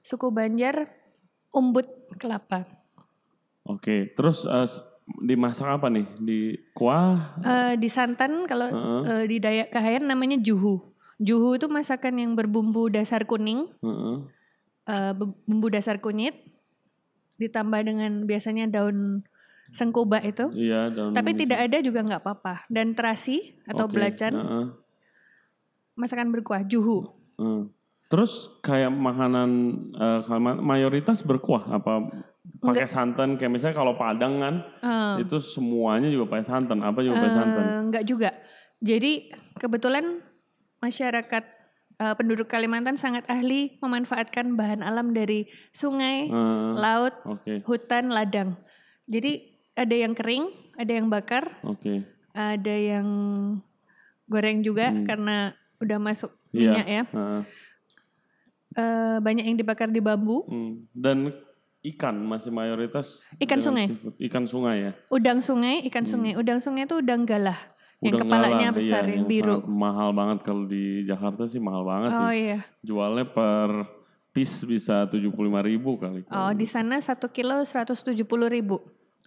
suku 0.04 0.30
Banjar 0.30 0.92
umbut 1.50 1.88
kelapa. 2.20 2.68
Oke, 3.64 4.12
terus 4.12 4.44
eh, 4.44 4.68
s- 4.68 4.84
dimasak 5.24 5.80
apa 5.80 5.88
nih? 5.88 6.06
Di 6.20 6.40
kuah? 6.76 7.40
Eh, 7.40 7.74
di 7.80 7.88
santan 7.88 8.44
kalau 8.44 8.68
Heeh. 8.70 9.02
eh, 9.08 9.26
di 9.26 9.38
Dayak 9.40 9.72
Kahayan 9.72 10.06
namanya 10.06 10.36
juhu. 10.36 10.84
Juhu 11.18 11.56
itu 11.56 11.72
masakan 11.72 12.20
yang 12.20 12.32
berbumbu 12.36 12.92
dasar 12.92 13.24
kuning, 13.24 13.72
Heeh. 13.80 14.18
eh, 14.86 15.12
bu- 15.16 15.40
bumbu 15.48 15.72
dasar 15.72 16.04
kunyit, 16.04 16.36
ditambah 17.40 17.82
dengan 17.88 18.28
biasanya 18.28 18.68
daun 18.68 19.24
sengkuba 19.72 20.20
itu. 20.22 20.52
Iya, 20.52 20.92
daun 20.92 21.16
Tapi 21.16 21.32
tidak 21.34 21.72
ada 21.72 21.78
juga 21.80 22.04
nggak 22.04 22.22
apa-apa. 22.22 22.68
Dan 22.68 22.92
terasi 22.94 23.56
atau 23.64 23.88
Oke, 23.88 23.96
belacan, 23.96 24.34
heeh, 24.36 24.66
masakan 25.96 26.34
berkuah, 26.34 26.66
juhu. 26.66 27.08
heeh. 27.40 27.62
Terus 28.14 28.62
kayak 28.62 28.94
makanan 28.94 29.50
Kalimantan 30.22 30.62
mayoritas 30.62 31.26
berkuah 31.26 31.66
apa 31.66 32.14
pakai 32.62 32.86
santan 32.86 33.42
kayak 33.42 33.50
misalnya 33.50 33.74
kalau 33.74 33.98
Padang 33.98 34.38
kan 34.38 34.56
Eh, 34.86 35.26
itu 35.26 35.42
semuanya 35.42 36.14
juga 36.14 36.38
pakai 36.38 36.46
santan 36.46 36.86
apa 36.86 37.02
juga 37.02 37.18
pakai 37.18 37.34
santan 37.34 37.64
Eh, 37.66 37.80
enggak 37.90 38.04
juga. 38.06 38.30
Jadi 38.86 39.34
kebetulan 39.58 40.22
masyarakat 40.78 41.44
eh, 41.98 42.14
penduduk 42.14 42.46
Kalimantan 42.46 43.02
sangat 43.02 43.26
ahli 43.34 43.82
memanfaatkan 43.82 44.54
bahan 44.54 44.86
alam 44.86 45.10
dari 45.18 45.50
sungai, 45.74 46.30
Eh, 46.30 46.72
laut, 46.78 47.18
oke 47.26 47.66
hutan, 47.66 48.14
ladang. 48.14 48.62
Jadi 49.10 49.58
ada 49.74 49.96
yang 49.98 50.14
kering, 50.14 50.54
ada 50.78 50.92
yang 50.94 51.10
bakar, 51.10 51.50
oke 51.66 52.06
ada 52.34 52.76
yang 52.78 53.08
goreng 54.30 54.62
juga 54.62 54.90
karena 55.06 55.54
udah 55.82 55.98
masuk 55.98 56.30
Hmm. 56.30 56.42
Iya. 56.54 56.70
minyak 56.70 56.88
ya. 56.88 57.04
Heeh. 57.10 57.42
Eh, 58.74 59.18
banyak 59.20 59.44
yang 59.44 59.56
dibakar 59.56 59.88
di 59.88 60.00
bambu, 60.00 60.44
Hmm. 60.44 60.90
dan 60.92 61.30
ikan 61.84 62.16
masih 62.18 62.50
mayoritas 62.50 63.22
Ikan 63.38 63.60
sungai. 63.60 63.88
seafood. 63.88 64.16
ikan 64.18 64.44
sungai 64.44 64.78
ya 64.80 64.92
udang 65.10 65.40
sungai, 65.40 65.84
ikan 65.84 66.04
sungai. 66.04 66.34
Udang 66.34 66.58
sungai 66.58 66.84
itu 66.84 66.96
udang 66.96 67.22
galah 67.24 67.60
yang 68.00 68.16
Udang 68.16 68.24
kepalanya 68.26 68.68
galah, 68.68 68.76
besar, 68.76 69.04
iya, 69.04 69.14
yang 69.14 69.26
biru. 69.26 69.62
mahal 69.64 70.10
banget 70.12 70.42
kalau 70.42 70.64
di 70.64 71.04
Jakarta 71.04 71.44
sih 71.44 71.58
mahal 71.58 71.84
banget 71.84 72.10
Oh 72.12 72.20
sih 72.26 72.40
iya. 72.42 72.60
jualnya 72.80 73.26
per 73.26 73.70
piece 74.30 74.64
bisa 74.64 75.06
75.000 75.06 75.30
ribu 75.62 75.96
kali 75.96 76.26
Oh 76.28 76.52
di 76.52 76.66
sana 76.66 76.98
satu 76.98 77.30
kilo 77.30 77.62
170 77.62 78.24
ribu. 78.48 78.80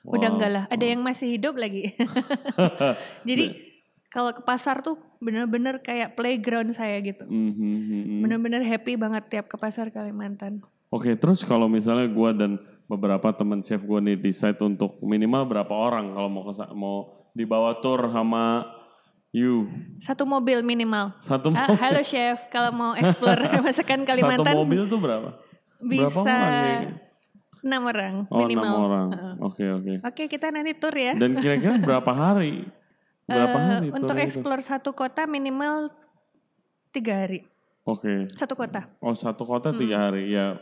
Udang 0.03 0.35
Wow. 0.35 0.41
galah. 0.41 0.65
Ada 0.67 0.87
yang 0.87 1.01
masih 1.01 1.29
hidup 1.31 1.55
lagi. 1.55 1.91
Jadi 3.29 3.66
kalau 4.17 4.33
ke 4.33 4.41
pasar 4.41 4.81
tuh 4.81 4.97
bener-bener 5.19 5.77
kayak 5.79 6.17
playground 6.17 6.73
saya 6.73 6.97
gitu. 7.01 7.21
Mhm, 7.23 7.53
mhm. 7.53 8.19
Bener-bener 8.25 8.65
happy 8.65 8.97
banget 8.97 9.29
tiap 9.29 9.45
ke 9.45 9.57
pasar 9.57 9.93
Kalimantan. 9.93 10.65
Oke, 10.89 11.13
terus 11.13 11.45
kalau 11.45 11.69
misalnya 11.69 12.09
gua 12.09 12.33
dan 12.33 12.57
beberapa 12.87 13.29
teman 13.31 13.61
chef 13.61 13.85
gua 13.85 14.01
nih 14.01 14.17
decide 14.17 14.57
untuk 14.59 14.97
minimal 15.01 15.45
berapa 15.45 15.69
orang 15.69 16.17
kalau 16.17 16.29
mau 16.29 16.49
kesa- 16.49 16.73
mau 16.73 16.97
dibawa 17.31 17.77
tour 17.77 18.09
sama 18.09 18.65
you 19.29 19.69
Satu 19.99 20.25
mobil 20.25 20.65
minimal. 20.65 21.13
satu 21.21 21.53
Ah, 21.53 21.69
mobil 21.69 21.77
halo 21.77 22.01
chef, 22.01 22.49
kalau 22.49 22.73
mau 22.73 22.93
explore 22.95 23.37
masakan 23.61 24.09
Kalimantan 24.09 24.49
satu 24.49 24.57
mobil 24.57 24.89
tuh 24.89 24.97
berapa? 24.97 25.37
Berapa 25.77 26.09
bisa 26.09 26.25
orang 26.25 26.55
kayaknya? 26.57 26.91
enam 27.61 27.83
orang 27.85 28.15
Oh 28.31 28.39
minimal. 28.39 28.65
enam 28.65 28.81
orang. 28.81 29.09
Oke 29.45 29.65
oke. 29.69 29.93
Oke 30.01 30.23
kita 30.25 30.49
nanti 30.49 30.73
tour 30.73 30.95
ya. 30.95 31.13
Dan 31.13 31.37
kira-kira 31.37 31.77
berapa 31.77 32.09
hari? 32.09 32.65
Berapa 33.27 33.59
Eh, 33.59 33.67
hari 33.69 33.89
untuk 33.91 34.17
explore 34.17 34.63
satu 34.63 34.95
kota 34.95 35.27
minimal 35.27 35.91
tiga 36.91 37.27
hari. 37.27 37.43
Oke. 37.83 38.31
Satu 38.33 38.55
kota. 38.55 38.87
Oh 38.99 39.15
satu 39.15 39.43
kota 39.43 39.71
Hmm. 39.71 39.79
tiga 39.79 39.97
hari 40.01 40.31
ya. 40.31 40.59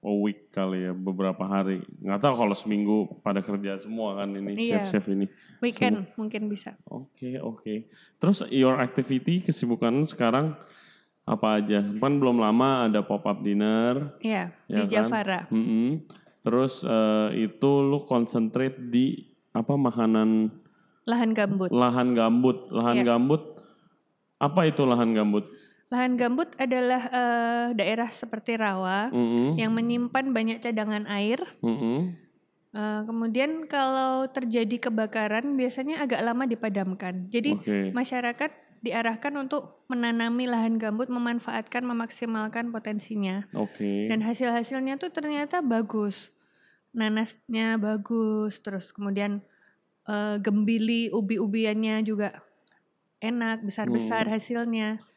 A 0.00 0.12
week 0.16 0.48
kali 0.48 0.88
ya 0.88 0.96
beberapa 0.96 1.44
hari. 1.44 1.84
Nggak 2.00 2.20
tahu 2.22 2.34
kalau 2.34 2.56
seminggu 2.56 2.96
pada 3.20 3.44
kerja 3.44 3.76
semua 3.76 4.16
kan 4.16 4.32
ini 4.32 4.56
Iya. 4.56 4.88
chef-chef 4.88 5.12
ini. 5.12 5.28
Weekend 5.60 6.08
mungkin 6.16 6.48
bisa. 6.48 6.80
Oke 6.86 7.36
oke. 7.36 7.84
Terus 8.16 8.40
your 8.48 8.80
activity 8.80 9.44
kesibukan 9.44 9.92
sekarang 10.06 10.56
apa 11.22 11.60
aja? 11.60 11.84
Kan 11.84 12.16
belum 12.16 12.40
lama 12.40 12.88
ada 12.88 13.04
pop 13.04 13.20
up 13.22 13.44
dinner. 13.44 14.16
Iya, 14.18 14.56
Ya 14.64 14.76
di 14.80 14.82
kan? 14.82 15.04
Javara. 15.04 15.40
Mm-mm. 15.52 16.08
Terus 16.40 16.80
eh, 16.80 17.44
itu 17.44 17.70
lu 17.84 18.00
concentrate 18.02 18.80
di 18.80 19.20
apa 19.52 19.76
makanan 19.76 20.48
Lahan 21.10 21.34
gambut. 21.34 21.70
lahan 21.70 22.14
gambut. 22.14 22.70
Lahan 22.70 22.96
Iya. 22.96 23.04
gambut 23.10 23.42
apa 24.38 24.60
itu 24.64 24.82
lahan 24.82 25.10
gambut? 25.10 25.44
Lahan 25.90 26.14
gambut 26.14 26.54
adalah 26.56 27.02
eh, 27.10 27.66
daerah 27.74 28.08
seperti 28.08 28.54
rawa 28.54 29.10
Mm-mm. 29.10 29.58
yang 29.58 29.74
menyimpan 29.74 30.30
banyak 30.30 30.62
cadangan 30.62 31.04
air. 31.10 31.42
Mm-mm. 31.60 32.14
Eh, 32.70 33.00
kemudian 33.02 33.66
kalau 33.66 34.30
terjadi 34.30 34.86
kebakaran 34.86 35.58
biasanya 35.58 35.98
agak 35.98 36.22
lama 36.22 36.46
dipadamkan. 36.46 37.26
Jadi 37.26 37.58
Oke. 37.58 37.78
masyarakat 37.90 38.50
diarahkan 38.80 39.34
untuk 39.36 39.84
menanami 39.90 40.46
lahan 40.46 40.78
gambut, 40.78 41.10
memanfaatkan, 41.10 41.82
memaksimalkan 41.82 42.70
potensinya. 42.70 43.44
Oke. 43.52 44.06
Dan 44.06 44.22
hasil-hasilnya 44.22 44.96
tuh 44.96 45.10
ternyata 45.10 45.60
bagus. 45.60 46.30
Nanasnya 46.90 47.76
bagus, 47.76 48.58
terus 48.58 48.90
kemudian 48.90 49.42
eh, 50.02 50.36
gembili 50.38 51.08
ubi-ubiannya 51.08 52.00
juga 52.00 52.40
enak, 53.18 53.62
besar-besar 53.62 54.24
hasilnya, 54.26 54.96
Hmm. 54.96 55.08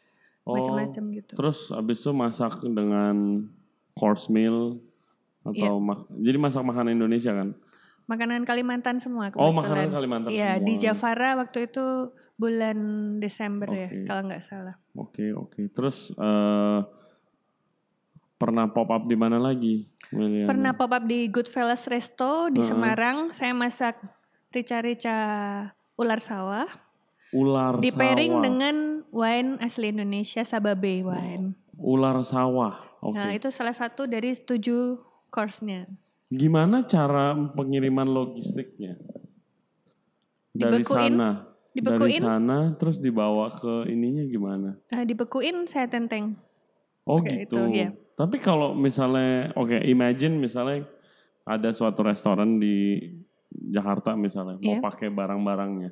Oh, 0.43 0.53
macam-macam 0.53 1.03
gitu. 1.13 1.33
Terus 1.33 1.71
abis 1.71 2.03
itu 2.03 2.11
masak 2.11 2.59
dengan 2.61 3.47
course 3.93 4.27
meal 4.27 4.75
Iya. 5.45 5.71
atau 5.71 5.79
mak- 5.79 6.11
jadi 6.11 6.35
masak 6.35 6.63
makanan 6.63 6.93
Indonesia 6.93 7.31
kan? 7.31 7.55
Makanan 8.03 8.43
Kalimantan 8.43 8.99
semua 8.99 9.31
Oh 9.31 9.47
kebetulan. 9.47 9.55
makanan 9.55 9.87
Kalimantan 9.89 10.29
Iya, 10.29 10.51
semua. 10.53 10.67
di 10.67 10.73
Javara 10.75 11.29
waktu 11.37 11.59
itu 11.63 11.85
bulan 12.35 12.77
Desember 13.17 13.71
ya, 13.71 13.87
Oke. 13.87 14.03
kalau 14.03 14.21
nggak 14.27 14.43
salah. 14.43 14.75
Oke 14.93 15.31
oke. 15.31 15.71
Terus 15.71 16.11
eh, 16.11 16.79
pernah 18.35 18.67
pop 18.67 18.91
up 18.91 19.03
di 19.05 19.15
mana 19.15 19.39
lagi? 19.39 19.87
Pernah 20.43 20.75
pop 20.75 20.91
up 20.91 21.03
di 21.03 21.31
Goodfellas 21.31 21.87
Resto 21.87 22.51
di 22.51 22.59
Heeh. 22.59 22.67
Semarang. 22.67 23.31
Saya 23.31 23.55
masak 23.55 23.95
rica-rica 24.53 25.17
ular 25.97 26.21
sawah. 26.21 26.69
Ular 27.33 27.81
Di 27.81 27.89
pairing 27.89 28.37
sawah. 28.37 28.43
dengan 28.45 28.75
wine 29.09 29.57
asli 29.57 29.89
Indonesia, 29.89 30.45
Sababe 30.45 31.01
wine. 31.01 31.57
Ular 31.81 32.21
sawah. 32.21 32.77
Oke. 33.01 33.17
Nah, 33.17 33.33
itu 33.33 33.49
salah 33.49 33.73
satu 33.73 34.05
dari 34.05 34.37
tujuh 34.37 35.01
course-nya. 35.27 35.89
Gimana 36.29 36.85
cara 36.85 37.33
pengiriman 37.57 38.05
logistiknya? 38.05 38.95
Dari 40.53 40.85
Dibekuin. 40.85 41.17
sana. 41.17 41.29
Dari 41.73 41.73
Dibekuin. 41.73 42.21
sana 42.21 42.57
terus 42.77 43.01
dibawa 43.01 43.57
ke 43.57 43.89
ininya 43.89 44.21
gimana? 44.29 44.69
Eh, 44.93 45.03
dibekuin 45.09 45.65
saya 45.65 45.89
tenteng. 45.89 46.37
Oh 47.03 47.17
Pakai 47.17 47.49
gitu. 47.49 47.57
itu, 47.57 47.81
iya. 47.81 47.89
Tapi 48.13 48.37
kalau 48.37 48.77
misalnya, 48.77 49.49
oke, 49.57 49.81
imagine 49.89 50.37
misalnya 50.37 50.85
ada 51.43 51.73
suatu 51.73 52.05
restoran 52.05 52.61
di 52.61 53.09
Jakarta 53.69 54.13
misalnya 54.13 54.57
mau 54.57 54.75
Iya. 54.75 54.81
pakai 54.81 55.07
barang-barangnya. 55.07 55.91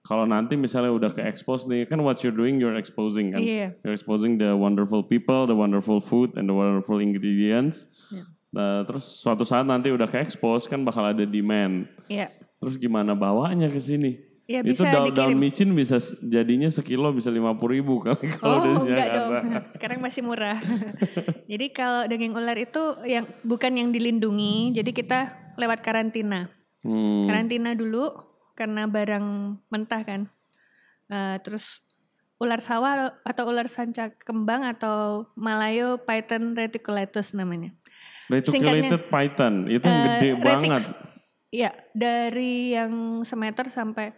Kalau 0.00 0.28
nanti 0.28 0.52
misalnya 0.54 0.92
udah 0.92 1.10
ke 1.10 1.24
expose 1.24 1.64
nih, 1.64 1.88
kan 1.88 1.96
what 1.98 2.20
you're 2.20 2.36
doing 2.36 2.60
you're 2.60 2.76
exposing 2.76 3.32
kan. 3.32 3.40
Iya. 3.40 3.72
You're 3.80 3.96
exposing 3.96 4.36
the 4.36 4.52
wonderful 4.52 5.00
people, 5.00 5.48
the 5.48 5.56
wonderful 5.56 5.98
food, 5.98 6.36
and 6.36 6.44
the 6.44 6.52
wonderful 6.52 7.00
ingredients. 7.00 7.88
Iya. 8.12 8.24
Nah, 8.52 8.84
terus 8.84 9.02
suatu 9.18 9.42
saat 9.42 9.64
nanti 9.64 9.88
udah 9.88 10.04
ke 10.04 10.20
expose 10.20 10.68
kan 10.68 10.84
bakal 10.84 11.02
ada 11.02 11.24
demand. 11.24 11.88
Iya. 12.06 12.30
Terus 12.60 12.76
gimana 12.76 13.16
bawanya 13.16 13.66
ke 13.66 13.80
sini? 13.80 14.20
Ya 14.44 14.60
itu 14.60 14.76
bisa 14.76 14.92
daun, 14.92 15.08
daun 15.08 15.40
micin 15.40 15.72
bisa 15.72 15.96
jadinya 16.20 16.68
sekilo 16.68 17.08
bisa 17.16 17.32
lima 17.32 17.56
ribu 17.56 18.04
kali 18.04 18.28
kalau 18.36 18.60
Oh, 18.60 18.60
di 18.60 18.92
enggak 18.92 19.08
Jakarta. 19.08 19.16
dong. 19.16 19.44
Sekarang 19.72 19.98
masih 20.04 20.20
murah. 20.20 20.58
jadi 21.50 21.66
kalau 21.72 22.04
daging 22.04 22.36
ular 22.36 22.58
itu 22.60 22.82
yang 23.08 23.24
bukan 23.40 23.72
yang 23.72 23.88
dilindungi, 23.88 24.76
jadi 24.76 24.90
kita 24.92 25.18
lewat 25.56 25.80
karantina. 25.80 26.52
Hmm. 26.84 27.24
Karantina 27.26 27.72
dulu 27.72 28.12
karena 28.52 28.84
barang 28.84 29.26
mentah 29.66 30.02
kan. 30.04 30.28
Eh, 31.08 31.36
terus 31.40 31.80
ular 32.36 32.60
sawah 32.60 33.16
atau 33.22 33.48
ular 33.48 33.64
sanca 33.66 34.12
kembang 34.12 34.62
atau 34.62 35.24
Malayo 35.34 35.96
Python 35.98 36.52
reticulatus 36.52 37.32
namanya. 37.32 37.72
Reticulated 38.28 39.08
python 39.08 39.68
itu 39.68 39.84
yang 39.84 39.96
Eh, 39.96 40.04
gede 40.06 40.28
retix. 40.32 40.44
banget. 40.44 40.82
Iya, 41.50 41.70
dari 41.92 42.74
yang 42.74 42.92
semeter 43.22 43.68
sampai 43.68 44.12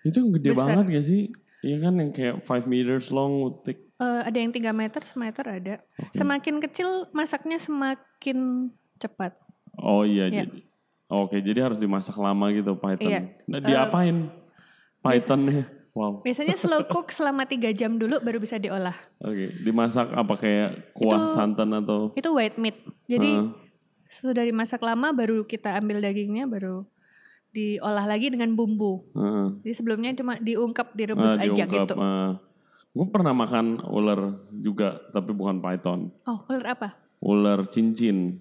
Itu 0.00 0.22
yang 0.22 0.30
gede 0.32 0.50
besar. 0.52 0.76
banget 0.76 0.84
gak 0.94 1.06
sih? 1.06 1.22
Iya 1.60 1.76
kan 1.78 1.92
yang 1.96 2.10
kayak 2.10 2.36
5 2.40 2.64
meters 2.64 3.12
long, 3.12 3.60
eh, 3.68 3.76
ada 4.00 4.38
yang 4.38 4.48
3 4.48 4.72
meter, 4.72 5.04
semeter 5.04 5.44
ada. 5.44 5.74
Semakin 6.12 6.56
kecil 6.58 7.08
masaknya 7.12 7.60
semakin 7.60 8.70
cepat. 8.96 9.36
Oh 9.76 10.04
iya 10.04 10.28
Iya. 10.28 10.48
jadi. 10.48 10.69
Oke, 11.10 11.42
jadi 11.42 11.66
harus 11.66 11.76
dimasak 11.76 12.14
lama 12.14 12.46
gitu 12.54 12.78
python. 12.78 13.10
Iya. 13.10 13.20
Nah, 13.44 13.58
diapain? 13.58 14.30
Pythonnya. 15.02 15.66
Wow. 15.90 16.22
Biasanya 16.22 16.54
slow 16.54 16.86
cook 16.86 17.10
selama 17.10 17.50
3 17.50 17.74
jam 17.74 17.98
dulu 17.98 18.22
baru 18.22 18.38
bisa 18.38 18.62
diolah. 18.62 18.94
Oke, 19.18 19.50
dimasak 19.58 20.14
apa 20.14 20.38
kayak 20.38 20.94
kuah 20.94 21.18
Itu- 21.18 21.34
santan 21.34 21.74
atau 21.74 22.14
Itu 22.14 22.30
white 22.30 22.62
meat. 22.62 22.78
Jadi 23.10 23.26
Heeh. 23.26 23.50
sudah 24.06 24.46
dimasak 24.46 24.78
lama 24.86 25.10
baru 25.10 25.42
kita 25.42 25.74
ambil 25.74 25.98
dagingnya 25.98 26.46
baru 26.46 26.86
diolah 27.50 28.06
lagi 28.06 28.30
dengan 28.30 28.54
bumbu. 28.54 29.02
Heeh. 29.18 29.66
Jadi 29.66 29.74
sebelumnya 29.74 30.14
cuma 30.14 30.38
diungkap, 30.38 30.94
direbus 30.94 31.34
Ah, 31.34 31.42
aja 31.42 31.66
diungkap, 31.66 31.86
gitu. 31.90 31.94
ah. 31.98 32.38
gue 32.90 33.06
pernah 33.10 33.34
makan 33.34 33.82
ular 33.86 34.20
juga, 34.54 34.94
tapi 35.10 35.34
bukan 35.34 35.58
python. 35.58 36.14
Oh, 36.22 36.38
ular 36.46 36.66
apa? 36.70 36.88
Ular 37.18 37.66
cincin. 37.66 38.38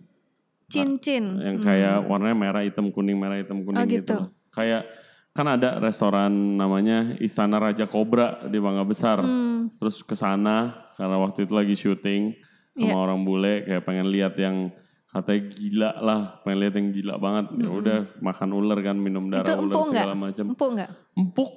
Cincin. 0.70 1.26
yang 1.38 1.58
kayak 1.60 2.06
warnanya 2.06 2.38
merah 2.38 2.62
hitam 2.62 2.90
kuning 2.90 3.16
merah 3.16 3.36
hitam 3.36 3.62
kuning 3.62 3.76
Hmm. 3.76 3.84
Oh, 3.84 3.90
gitu. 3.92 4.16
gitu. 4.16 4.18
Kayak 4.50 4.84
kan 5.30 5.46
ada 5.48 5.78
restoran 5.78 6.30
namanya 6.56 7.16
Istana 7.18 7.58
Raja 7.58 7.86
Kobra 7.86 8.46
di 8.46 8.58
Bangga 8.58 8.84
Besar. 8.84 9.20
Hmm, 9.20 9.72
Terus 9.76 10.02
ke 10.02 10.14
sana 10.14 10.74
karena 10.94 11.16
waktu 11.18 11.44
itu 11.44 11.54
lagi 11.54 11.74
syuting 11.74 12.34
sama 12.72 12.86
Iya. 12.88 12.96
orang 12.98 13.20
bule 13.22 13.54
kayak 13.64 13.84
pengen 13.84 14.08
lihat 14.08 14.34
yang 14.36 14.72
katanya 15.06 15.42
gila 15.50 15.92
lah, 16.00 16.22
pengen 16.40 16.60
lihat 16.60 16.74
yang 16.76 16.88
gila 16.92 17.16
banget. 17.18 17.46
Ya 17.58 17.70
udah 17.72 18.00
makan 18.20 18.50
ular 18.52 18.80
kan 18.80 18.96
minum 18.96 19.26
darah 19.28 19.48
Hmm. 19.48 19.64
Itu 19.64 19.74
ular 19.74 19.88
segala 19.88 20.14
macam. 20.14 20.46
empuk 20.48 20.70
nggak? 20.72 20.92
Empuk, 21.16 21.50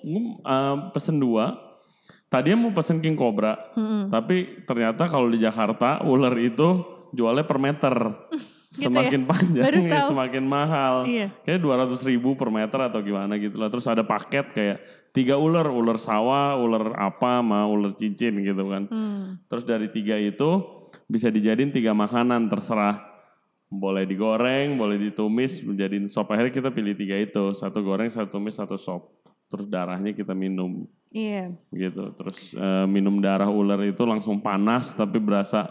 uh, 0.43 0.77
pesen 0.91 1.17
dua. 1.17 1.47
Tadinya 2.27 2.57
mau 2.59 2.73
pesen 2.73 2.99
king 2.99 3.13
cobra, 3.13 3.61
Hmm. 3.73 4.09
tapi 4.09 4.65
ternyata 4.65 5.05
kalau 5.05 5.29
di 5.29 5.37
Jakarta 5.37 6.01
ular 6.03 6.33
itu 6.35 6.81
jualnya 7.11 7.43
per 7.43 7.59
meter. 7.59 7.95
Gitu 8.73 8.89
semakin 8.89 9.29
panjang 9.29 9.65
Baru 9.69 9.79
ya, 9.85 9.91
tahu. 10.01 10.09
semakin 10.17 10.45
mahal. 10.49 10.95
Iya. 11.05 11.29
Kayak 11.45 11.61
200 11.93 12.09
ribu 12.09 12.41
per 12.41 12.49
meter 12.49 12.81
atau 12.81 13.05
gimana 13.05 13.37
gitu 13.37 13.61
lah. 13.61 13.69
Terus 13.69 13.85
ada 13.85 14.01
paket 14.01 14.49
kayak 14.57 14.79
tiga 15.13 15.37
ular, 15.37 15.69
ular 15.69 16.01
sawah, 16.01 16.57
ular 16.57 16.97
apa, 16.97 17.45
sama 17.45 17.69
ular 17.69 17.93
cincin 17.93 18.33
gitu 18.41 18.65
kan. 18.73 18.89
Hmm. 18.89 19.45
Terus 19.45 19.69
dari 19.69 19.93
tiga 19.93 20.17
itu 20.17 20.65
bisa 21.05 21.29
dijadiin 21.29 21.69
tiga 21.69 21.93
makanan 21.93 22.49
terserah. 22.49 23.13
Boleh 23.69 24.09
digoreng, 24.09 24.81
boleh 24.81 24.97
ditumis, 24.97 25.61
menjadiin 25.61 26.09
sop. 26.09 26.33
Akhirnya 26.33 26.53
kita 26.53 26.71
pilih 26.73 26.97
tiga 26.97 27.21
itu. 27.21 27.53
Satu 27.53 27.85
goreng, 27.85 28.09
satu 28.09 28.41
tumis, 28.41 28.57
satu 28.57 28.81
sop. 28.81 29.21
Terus 29.53 29.69
darahnya 29.69 30.17
kita 30.17 30.33
minum 30.33 30.89
Iya. 31.13 31.53
gitu. 31.69 32.09
Terus 32.17 32.57
eh, 32.57 32.87
minum 32.89 33.21
darah 33.21 33.53
ular 33.53 33.85
itu 33.85 34.01
langsung 34.09 34.41
panas 34.41 34.97
tapi 34.97 35.21
berasa 35.21 35.69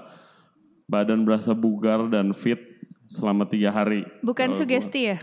badan 0.86 1.26
berasa 1.26 1.58
bugar 1.58 2.06
dan 2.06 2.30
fit 2.30 2.71
selama 3.12 3.44
tiga 3.44 3.70
hari. 3.70 4.08
Bukan 4.24 4.56
sugesti 4.56 5.12
ya? 5.12 5.18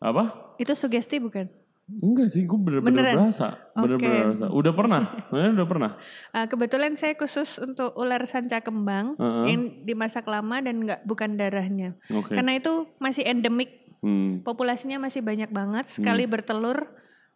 Apa? 0.00 0.56
Itu 0.56 0.72
sugesti 0.72 1.20
bukan? 1.20 1.44
Enggak 1.84 2.32
sih, 2.32 2.48
gue 2.48 2.56
bener-bener 2.56 3.12
berasa. 3.12 3.60
Bener-bener 3.76 4.08
Oke. 4.08 4.24
berasa. 4.24 4.46
Udah 4.48 4.72
pernah? 4.72 5.02
Sebenarnya 5.28 5.52
udah 5.52 5.68
pernah. 5.68 5.90
Ah, 6.32 6.46
kebetulan 6.48 6.96
saya 6.96 7.12
khusus 7.12 7.60
untuk 7.60 7.92
ular 8.00 8.24
sanca 8.24 8.64
kembang 8.64 9.20
Heeh. 9.20 9.44
yang 9.52 9.62
dimasak 9.84 10.24
lama 10.24 10.64
dan 10.64 10.80
nggak 10.80 11.04
bukan 11.04 11.36
darahnya. 11.36 11.92
Oke. 12.08 12.32
Karena 12.32 12.56
itu 12.56 12.88
masih 12.96 13.28
endemik, 13.28 13.84
Hmm. 14.00 14.44
populasinya 14.44 15.00
masih 15.00 15.20
banyak 15.20 15.48
banget. 15.48 15.88
Sekali 15.88 16.24
bertelur 16.24 16.88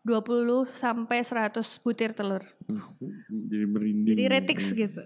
20 0.05 0.65
sampai 0.65 1.21
100 1.21 1.81
butir 1.81 2.13
telur. 2.13 2.41
Uh, 2.69 2.81
Jadi 3.49 3.65
merinding. 3.65 4.17
Jadi 4.17 4.25
retix 4.29 4.59
gitu. 4.73 5.01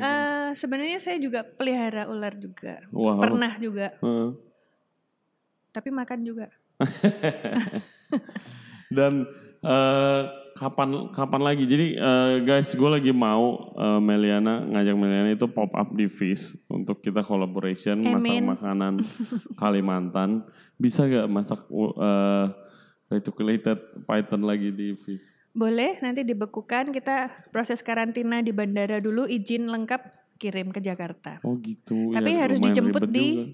Eh, 0.00 0.50
sebenarnya 0.58 0.98
saya 0.98 1.16
juga 1.20 1.44
pelihara 1.44 2.10
ular 2.10 2.34
juga. 2.34 2.82
Wow. 2.90 3.20
Pernah 3.20 3.52
juga, 3.60 3.94
Heeh. 4.00 4.30
tapi 5.70 5.88
makan 5.94 6.20
juga. 6.24 6.46
Dan 8.96 9.26
eh, 9.62 10.22
kapan 10.54 11.10
kapan 11.10 11.42
lagi? 11.42 11.64
Jadi 11.66 11.98
eh, 11.98 12.34
guys, 12.46 12.70
gue 12.74 12.90
lagi 12.90 13.10
mau 13.10 13.74
eh, 13.74 14.00
Meliana 14.00 14.62
ngajak 14.62 14.94
Meliana 14.94 15.30
itu 15.34 15.46
pop 15.50 15.70
up 15.74 15.90
di 15.94 16.06
Fish 16.06 16.54
untuk 16.70 17.02
kita 17.02 17.22
collaboration 17.26 17.98
masak 18.02 18.22
Amin. 18.22 18.42
makanan 18.46 18.94
Kalimantan. 19.60 20.46
Bisa 20.74 21.06
gak 21.06 21.30
masak 21.30 21.70
uh, 21.70 22.50
reticulated 23.06 23.78
python 24.10 24.42
lagi 24.42 24.74
di 24.74 24.98
Fish? 24.98 25.22
Boleh 25.54 26.02
nanti 26.02 26.26
dibekukan 26.26 26.90
kita 26.90 27.30
proses 27.54 27.78
karantina 27.78 28.42
di 28.42 28.50
bandara 28.50 28.98
dulu 28.98 29.22
izin 29.24 29.70
lengkap 29.70 30.02
kirim 30.36 30.74
ke 30.74 30.82
Jakarta. 30.82 31.38
Oh 31.46 31.54
gitu. 31.62 32.10
Tapi 32.10 32.34
ya, 32.34 32.42
harus 32.42 32.58
dijemput 32.58 33.06
di 33.06 33.28
juga. 33.30 33.44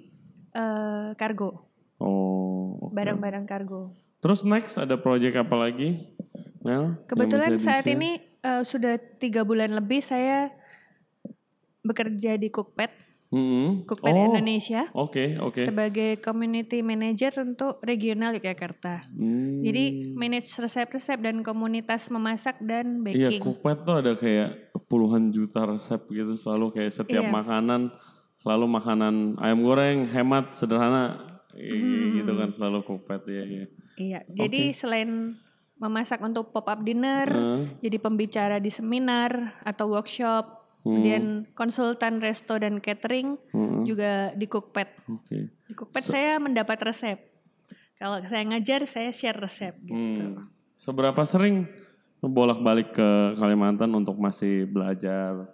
eh, 0.57 1.09
kargo, 1.15 1.69
Oh. 2.01 2.89
oke. 2.89 2.97
barang-barang 2.97 3.45
kargo. 3.45 3.93
Terus 4.25 4.49
next 4.49 4.81
ada 4.81 4.97
project 4.97 5.37
apa 5.37 5.53
lagi? 5.55 6.17
Mel, 6.65 6.97
Kebetulan 7.05 7.61
saat 7.61 7.85
ini 7.85 8.17
eh, 8.41 8.65
sudah 8.65 8.97
tiga 9.21 9.45
bulan 9.45 9.69
lebih 9.69 10.01
saya 10.01 10.49
bekerja 11.81 12.37
di 12.37 12.49
Cookpad, 12.49 12.93
Mm-mm. 13.31 13.87
Cookpad 13.87 14.11
Oh, 14.11 14.27
Indonesia 14.35 14.91
Oke, 14.91 15.39
oke. 15.39 15.63
sebagai 15.63 16.19
community 16.19 16.83
manager 16.83 17.31
untuk 17.41 17.79
regional 17.81 18.35
Yogyakarta. 18.35 19.07
Hmm. 19.07 19.63
Jadi 19.63 20.11
manage 20.13 20.51
resep-resep 20.51 21.23
dan 21.23 21.47
komunitas 21.47 22.11
memasak 22.11 22.59
dan 22.59 23.07
Iya, 23.07 23.31
baking. 23.31 23.41
Cookpad 23.41 23.79
tuh 23.87 23.97
ada 24.03 24.13
kayak 24.19 24.51
puluhan 24.85 25.31
juta 25.31 25.63
resep 25.63 26.03
gitu 26.11 26.35
selalu 26.35 26.75
kayak 26.75 26.91
setiap 26.93 27.23
Iya. 27.23 27.31
makanan 27.31 27.81
selalu 28.43 28.67
makanan 28.67 29.15
ayam 29.39 29.63
goreng 29.63 30.11
hemat 30.11 30.57
sederhana 30.57 31.31
Kayak 31.51 31.77
Hmm. 31.77 32.15
gitu 32.15 32.33
kan 32.35 32.49
selalu 32.55 32.79
Cookpad 32.83 33.23
ya 33.27 33.43
ya. 33.43 33.65
Iya, 33.95 34.19
jadi 34.27 34.71
selain 34.71 35.35
memasak 35.77 36.21
untuk 36.21 36.51
pop 36.51 36.65
up 36.65 36.81
dinner, 36.81 37.27
Eh, 37.27 37.61
jadi 37.81 37.97
pembicara 37.99 38.57
di 38.57 38.69
seminar 38.69 39.59
atau 39.61 39.91
workshop, 39.91 40.60
Hmm. 40.81 40.97
kemudian 40.97 41.25
konsultan 41.53 42.25
resto 42.25 42.57
dan 42.57 42.81
catering 42.81 43.37
hmm, 43.53 43.85
juga 43.85 44.33
di 44.33 44.49
Cookpad. 44.49 44.89
Oke. 45.13 45.53
Di 45.69 45.75
Cookpad 45.77 46.05
saya 46.09 46.41
mendapat 46.41 46.81
resep. 46.81 47.21
Kalau 48.01 48.17
saya 48.25 48.49
ngajar, 48.49 48.89
saya 48.89 49.13
share 49.13 49.37
resep 49.37 49.77
gitu. 49.85 50.41
Hmm. 50.41 50.49
Seberapa 50.81 51.21
sering 51.29 51.69
bolak-balik 52.25 52.97
ke 52.97 53.09
Kalimantan 53.37 53.93
untuk 53.93 54.17
masih 54.17 54.65
belajar 54.73 55.53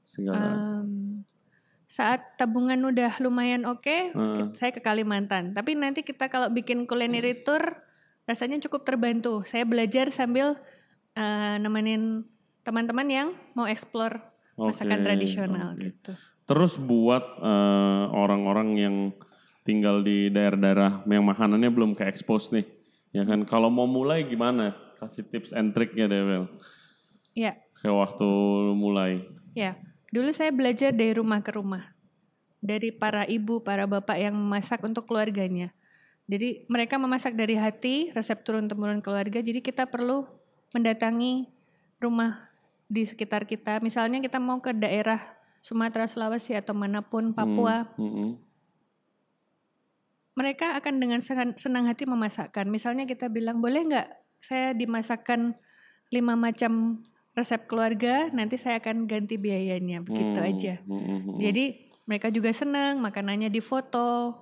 segala? 0.00 0.56
Em, 0.56 1.20
saat 1.84 2.40
tabungan 2.40 2.80
udah 2.80 3.20
lumayan 3.20 3.68
oke, 3.68 4.16
Heeh. 4.16 4.44
saya 4.56 4.72
ke 4.72 4.80
Kalimantan. 4.80 5.52
Tapi 5.52 5.76
nanti 5.76 6.00
kita 6.00 6.32
kalau 6.32 6.48
bikin 6.48 6.88
culinary 6.88 7.44
tour, 7.44 7.60
rasanya 8.24 8.56
cukup 8.64 8.88
terbantu. 8.88 9.44
Saya 9.44 9.68
belajar 9.68 10.08
sambil 10.08 10.56
eh, 11.12 11.56
nemenin 11.60 12.24
teman-teman 12.64 13.08
yang 13.12 13.28
mau 13.52 13.68
explore 13.68 14.31
masakan 14.56 15.00
tradisional 15.02 15.72
oke. 15.74 15.80
gitu. 15.80 16.12
Terus 16.42 16.76
buat 16.76 17.24
eh, 17.40 18.04
orang-orang 18.12 18.68
yang 18.76 18.96
tinggal 19.62 20.02
di 20.02 20.26
daerah-daerah 20.28 21.06
yang 21.06 21.22
makanannya 21.22 21.70
belum 21.70 21.94
ke 21.94 22.02
expose 22.10 22.50
nih, 22.50 22.66
ya 23.14 23.22
kan? 23.22 23.46
Kalau 23.46 23.70
mau 23.70 23.86
mulai 23.86 24.26
gimana? 24.26 24.74
Kasih 24.98 25.26
tips 25.26 25.54
and 25.54 25.70
triknya 25.74 26.10
deh, 26.10 26.22
Bel. 26.22 26.44
Ya, 27.32 27.56
Kayak 27.80 27.96
waktu 27.98 28.28
mulai. 28.76 29.24
ya. 29.56 29.78
Dulu 30.12 30.28
saya 30.36 30.52
belajar 30.52 30.92
dari 30.92 31.16
rumah 31.16 31.40
ke 31.40 31.56
rumah. 31.56 31.96
Dari 32.60 32.92
para 32.92 33.24
ibu, 33.24 33.64
para 33.64 33.88
bapak 33.88 34.20
yang 34.20 34.36
memasak 34.36 34.84
untuk 34.84 35.08
keluarganya. 35.08 35.72
Jadi 36.28 36.68
mereka 36.68 37.00
memasak 37.00 37.32
dari 37.32 37.56
hati, 37.56 38.12
resep 38.12 38.44
turun-temurun 38.44 39.00
keluarga. 39.00 39.40
Jadi 39.40 39.64
kita 39.64 39.88
perlu 39.88 40.28
mendatangi 40.76 41.48
rumah 41.96 42.51
di 42.92 43.08
sekitar 43.08 43.48
kita. 43.48 43.80
Misalnya 43.80 44.20
kita 44.20 44.36
mau 44.36 44.60
ke 44.60 44.76
daerah 44.76 45.16
Sumatera, 45.64 46.04
Sulawesi 46.04 46.52
atau 46.52 46.76
mana 46.76 47.00
pun, 47.00 47.32
Papua. 47.32 47.88
Mm-mm. 47.96 48.36
Mereka 50.36 50.76
akan 50.76 50.94
dengan 51.00 51.20
senang 51.56 51.88
hati 51.88 52.04
memasakkan. 52.04 52.68
Misalnya 52.68 53.08
kita 53.08 53.32
bilang, 53.32 53.64
boleh 53.64 53.88
nggak 53.88 54.08
saya 54.36 54.76
dimasakkan 54.76 55.56
lima 56.12 56.36
macam 56.36 57.00
resep 57.32 57.64
keluarga, 57.64 58.28
nanti 58.36 58.60
saya 58.60 58.76
akan 58.76 59.08
ganti 59.08 59.40
biayanya, 59.40 60.04
begitu 60.04 60.36
Hmm, 60.36 60.50
aja. 60.52 60.74
mm-mm. 60.84 61.40
Jadi 61.40 61.64
mereka 62.04 62.28
juga 62.28 62.52
senang, 62.52 63.00
makanannya 63.00 63.48
difoto. 63.48 64.36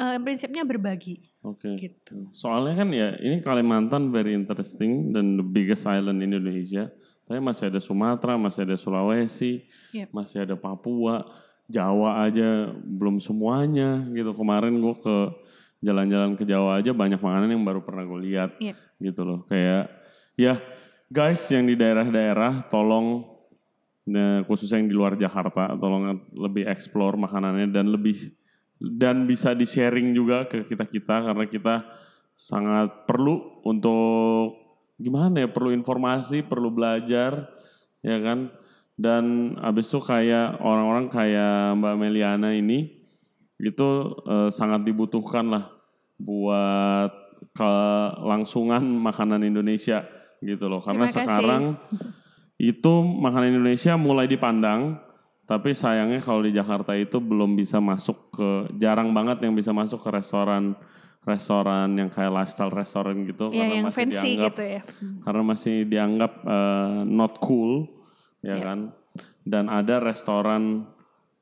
Eh, 0.00 0.18
prinsipnya 0.22 0.62
berbagi, 0.62 1.20
Oke. 1.42 1.74
gitu. 1.76 2.30
Soalnya 2.32 2.84
kan 2.84 2.88
ya 2.94 3.18
ini 3.20 3.42
Kalimantan 3.42 4.14
very 4.14 4.32
interesting 4.32 5.10
dan 5.12 5.36
the 5.36 5.44
biggest 5.44 5.84
island 5.84 6.22
in 6.22 6.32
Indonesia. 6.32 6.88
Tapi 7.30 7.38
masih 7.38 7.70
ada 7.70 7.78
Sumatera, 7.78 8.34
masih 8.34 8.66
ada 8.66 8.74
Sulawesi, 8.74 9.62
Yep. 9.94 10.10
masih 10.10 10.42
ada 10.42 10.58
Papua, 10.58 11.30
Jawa 11.70 12.26
aja 12.26 12.74
belum 12.74 13.22
semuanya 13.22 14.02
gitu. 14.10 14.34
Kemarin 14.34 14.82
gue 14.82 14.94
ke 14.98 15.16
jalan-jalan 15.78 16.34
ke 16.34 16.42
Jawa 16.42 16.82
aja 16.82 16.90
banyak 16.90 17.22
makanan 17.22 17.54
yang 17.54 17.62
baru 17.62 17.86
pernah 17.86 18.02
gue 18.02 18.18
lihat 18.26 18.58
Yep. 18.58 18.76
gitu 18.98 19.22
loh. 19.22 19.46
Kayak 19.46 19.94
ya 20.34 20.58
guys 21.06 21.46
yang 21.54 21.70
di 21.70 21.78
daerah-daerah 21.78 22.66
tolong 22.66 23.22
nah, 24.10 24.42
khususnya 24.50 24.82
yang 24.82 24.90
di 24.90 24.96
luar 24.98 25.14
Jakarta 25.14 25.78
tolong 25.78 26.18
lebih 26.34 26.66
explore 26.66 27.14
makanannya 27.14 27.70
dan 27.70 27.94
lebih 27.94 28.18
dan 28.82 29.22
bisa 29.30 29.54
di 29.54 29.70
sharing 29.70 30.10
juga 30.18 30.50
ke 30.50 30.66
kita 30.66 30.82
kita 30.82 31.30
karena 31.30 31.46
kita 31.46 31.74
sangat 32.34 33.06
perlu 33.06 33.62
untuk 33.62 34.59
gimana 35.00 35.42
ya 35.44 35.48
perlu 35.48 35.72
informasi 35.72 36.44
perlu 36.44 36.68
belajar 36.70 37.48
ya 38.04 38.18
kan? 38.20 38.52
Dan 39.00 39.56
abis 39.56 39.88
itu 39.88 40.00
kayak 40.04 40.60
orang-orang 40.60 41.08
kayak 41.08 41.80
Mbak 41.80 41.94
Meliana 41.96 42.52
ini 42.52 43.00
itu 43.56 43.88
eh, 44.28 44.52
sangat 44.52 44.84
dibutuhkan 44.84 45.48
lah 45.48 45.64
buat 46.20 47.12
kelangsungan 47.56 48.84
makanan 48.84 49.40
Indonesia 49.40 50.04
gitu 50.44 50.68
loh. 50.68 50.84
Karena 50.84 51.08
sekarang 51.08 51.80
itu 52.60 52.92
makanan 53.00 53.56
Indonesia 53.56 53.96
mulai 53.96 54.28
dipandang 54.28 55.00
tapi 55.50 55.74
sayangnya 55.74 56.22
kalau 56.22 56.46
di 56.46 56.54
Jakarta 56.54 56.94
itu 56.94 57.18
belum 57.18 57.58
bisa 57.58 57.82
masuk 57.82 58.30
ke 58.30 58.50
jarang 58.78 59.10
banget 59.10 59.42
yang 59.42 59.56
bisa 59.58 59.74
masuk 59.74 59.98
ke 59.98 60.06
restoran 60.14 60.78
restoran 61.20 61.92
yang 61.94 62.08
kayak 62.08 62.32
lifestyle 62.32 62.72
restoran 62.72 63.24
gitu 63.24 63.52
Ya, 63.52 63.68
yang 63.68 63.84
masih 63.86 64.08
fancy 64.08 64.16
dianggap 64.34 64.50
gitu 64.50 64.62
ya. 64.64 64.80
karena 65.20 65.42
masih 65.44 65.76
dianggap 65.84 66.32
eh, 66.42 66.98
not 67.04 67.36
cool 67.38 67.86
ya 68.40 68.56
Ya. 68.56 68.64
kan 68.64 68.78
dan 69.44 69.68
ada 69.68 70.00
restoran 70.00 70.88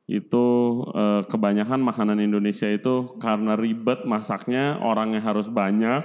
itu 0.05 0.45
eh, 0.91 1.23
kebanyakan 1.25 1.79
makanan 1.79 2.19
Indonesia 2.19 2.67
itu 2.67 3.15
karena 3.17 3.55
ribet 3.55 4.03
masaknya 4.03 4.81
orangnya 4.81 5.21
harus 5.21 5.47
banyak 5.47 6.03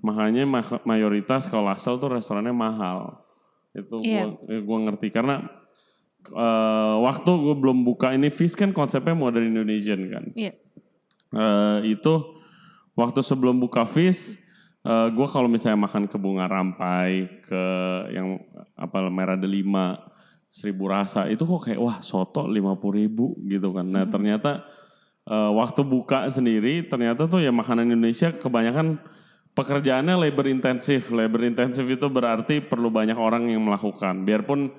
makanya 0.00 0.42
ma- 0.44 0.82
mayoritas 0.84 1.46
kalau 1.46 1.68
asal 1.68 1.96
tuh 1.96 2.10
restorannya 2.10 2.52
mahal 2.52 3.22
itu 3.72 4.00
Iya. 4.00 4.26
gua 4.34 4.58
gua 4.60 4.78
ngerti 4.84 5.08
karena 5.08 5.44
eh, 6.26 6.94
waktu 6.98 7.30
gue 7.30 7.54
belum 7.54 7.84
buka 7.84 8.10
ini 8.10 8.26
Fish 8.28 8.54
kan 8.54 8.70
konsepnya 8.70 9.14
modern 9.14 9.44
Indonesian 9.46 10.02
kan 10.08 10.24
Iya. 10.34 10.52
Eh, 11.30 11.78
itu 11.90 12.33
waktu 12.94 13.20
sebelum 13.20 13.58
buka 13.58 13.86
Fish, 13.86 14.38
eh 14.82 15.08
gue 15.10 15.26
kalau 15.30 15.46
misalnya 15.50 15.78
makan 15.84 16.10
ke 16.10 16.16
bunga 16.18 16.50
rampai, 16.50 17.42
ke 17.46 17.62
yang 18.14 18.38
apa 18.74 19.06
merah 19.10 19.38
delima, 19.38 19.98
seribu 20.50 20.90
rasa, 20.90 21.26
itu 21.26 21.42
kok 21.42 21.70
kayak 21.70 21.80
wah 21.82 21.98
soto 22.00 22.46
lima 22.46 22.78
ribu 22.78 23.34
gitu 23.46 23.74
kan. 23.74 23.86
Nah 23.86 24.06
ternyata 24.06 24.66
eh, 25.26 25.50
waktu 25.52 25.82
buka 25.82 26.30
sendiri, 26.30 26.86
ternyata 26.86 27.26
tuh 27.26 27.42
ya 27.42 27.50
makanan 27.50 27.90
Indonesia 27.90 28.30
kebanyakan 28.30 29.02
pekerjaannya 29.54 30.14
labor 30.18 30.50
intensif. 30.50 31.08
Labor 31.14 31.46
intensif 31.46 31.86
itu 31.86 32.06
berarti 32.10 32.62
perlu 32.62 32.90
banyak 32.90 33.16
orang 33.16 33.48
yang 33.48 33.62
melakukan. 33.62 34.26
Biarpun 34.26 34.74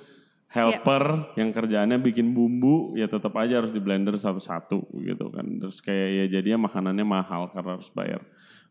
helper 0.50 1.36
yang 1.36 1.52
kerjaannya 1.52 2.00
bikin 2.00 2.32
bumbu 2.32 2.96
ya 2.96 3.10
tetap 3.12 3.36
aja 3.36 3.60
harus 3.60 3.76
di 3.76 3.82
blender 3.84 4.16
satu-satu 4.16 4.88
gitu 5.04 5.28
kan 5.34 5.46
terus 5.60 5.84
kayak 5.84 6.10
ya 6.24 6.26
jadinya 6.40 6.66
makanannya 6.70 7.06
mahal 7.06 7.52
karena 7.52 7.76
harus 7.76 7.90
bayar 7.92 8.22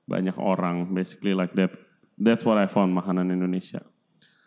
banyak 0.08 0.36
orang 0.40 0.92
basically 0.92 1.36
like 1.36 1.52
that 1.52 1.72
that's 2.16 2.44
what 2.44 2.56
I 2.56 2.68
found 2.68 2.96
makanan 2.96 3.28
Indonesia 3.32 3.84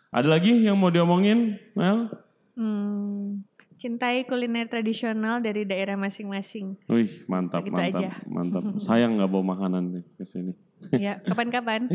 ada 0.08 0.24
lagi 0.24 0.64
yang 0.64 0.80
mau 0.80 0.88
diomongin 0.88 1.60
Mel? 1.76 2.08
Hmm, 2.56 3.44
cintai 3.78 4.24
kuliner 4.26 4.66
tradisional 4.66 5.38
dari 5.38 5.62
daerah 5.62 5.94
masing-masing. 5.94 6.74
Wih 6.90 7.22
mantap 7.30 7.62
Gitu 7.62 7.76
mantap 7.76 8.02
aja. 8.02 8.08
mantap 8.26 8.62
sayang 8.82 9.14
nggak 9.14 9.30
bawa 9.30 9.54
makanan 9.54 9.94
nih 9.94 10.04
ke 10.18 10.24
sini 10.26 10.52
ya, 10.96 11.20
kapan-kapan. 11.22 11.86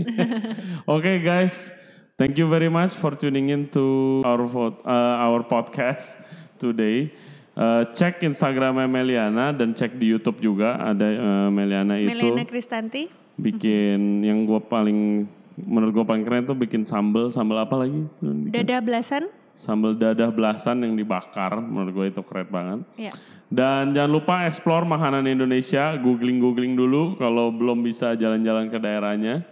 Oke 0.93 1.19
guys, 1.19 1.73
thank 2.17 2.37
you 2.37 2.45
very 2.45 2.69
much 2.69 2.93
for 2.93 3.17
tuning 3.17 3.49
in 3.49 3.65
to 3.69 4.21
our 4.25 4.41
uh, 4.45 5.25
our 5.25 5.41
podcast 5.43 6.17
today. 6.57 7.09
Uh, 7.53 7.85
cek 7.93 8.25
Instagramnya 8.25 8.89
Meliana 8.89 9.53
dan 9.53 9.77
cek 9.77 10.01
di 10.01 10.09
YouTube 10.09 10.41
juga 10.41 10.73
ada 10.73 11.05
uh, 11.05 11.49
Meliana 11.53 12.01
itu 12.01 12.09
Melena 12.09 12.41
Kristanti. 12.41 13.05
bikin 13.37 14.01
yang 14.27 14.45
gue 14.45 14.57
paling 14.65 15.29
menurut 15.61 15.93
gue 15.93 16.05
paling 16.05 16.25
keren 16.25 16.49
tuh 16.49 16.57
bikin 16.57 16.81
sambal 16.81 17.29
sambal 17.29 17.61
apa 17.61 17.77
lagi 17.77 18.09
Dadah 18.49 18.81
belasan. 18.81 19.29
sambal 19.53 19.93
dadah 19.93 20.33
belasan 20.33 20.81
yang 20.81 20.97
dibakar 20.97 21.61
menurut 21.61 21.93
gue 21.93 22.05
itu 22.09 22.21
keren 22.25 22.49
banget 22.49 22.79
Ya. 22.97 23.13
dan 23.53 23.93
jangan 23.93 24.09
lupa 24.09 24.49
explore 24.49 24.81
makanan 24.81 25.29
Indonesia 25.29 25.93
googling 25.93 26.41
googling 26.41 26.73
dulu 26.73 27.13
kalau 27.21 27.53
belum 27.53 27.85
bisa 27.85 28.17
jalan-jalan 28.17 28.73
ke 28.73 28.81
daerahnya 28.81 29.45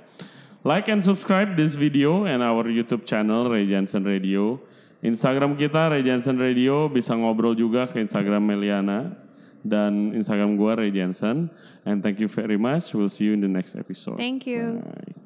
like 0.63 0.87
and 0.87 1.03
subscribe 1.03 1.57
this 1.57 1.73
video 1.73 2.25
and 2.25 2.41
our 2.43 2.65
YouTube 2.65 3.05
channel 3.05 3.49
Ray 3.49 3.67
Jensen 3.67 4.03
Radio. 4.03 4.59
Instagram 5.01 5.57
kita 5.57 5.89
Ray 5.89 6.05
Jensen 6.05 6.37
Radio. 6.37 6.85
Bisa 6.89 7.17
ngobrol 7.17 7.57
juga 7.57 7.89
ke 7.89 7.97
Instagram 8.01 8.45
Meliana 8.45 9.17
dan 9.65 10.13
Instagram 10.13 10.57
gua 10.57 10.77
Ray 10.77 10.93
Jensen. 10.93 11.49
And 11.85 12.05
thank 12.05 12.21
you 12.21 12.29
very 12.29 12.57
much. 12.57 12.93
We'll 12.93 13.09
see 13.09 13.29
you 13.29 13.33
in 13.33 13.41
the 13.41 13.49
next 13.49 13.73
episode. 13.73 14.21
Thank 14.21 14.45
you. 14.45 14.85
Bye. 14.85 15.20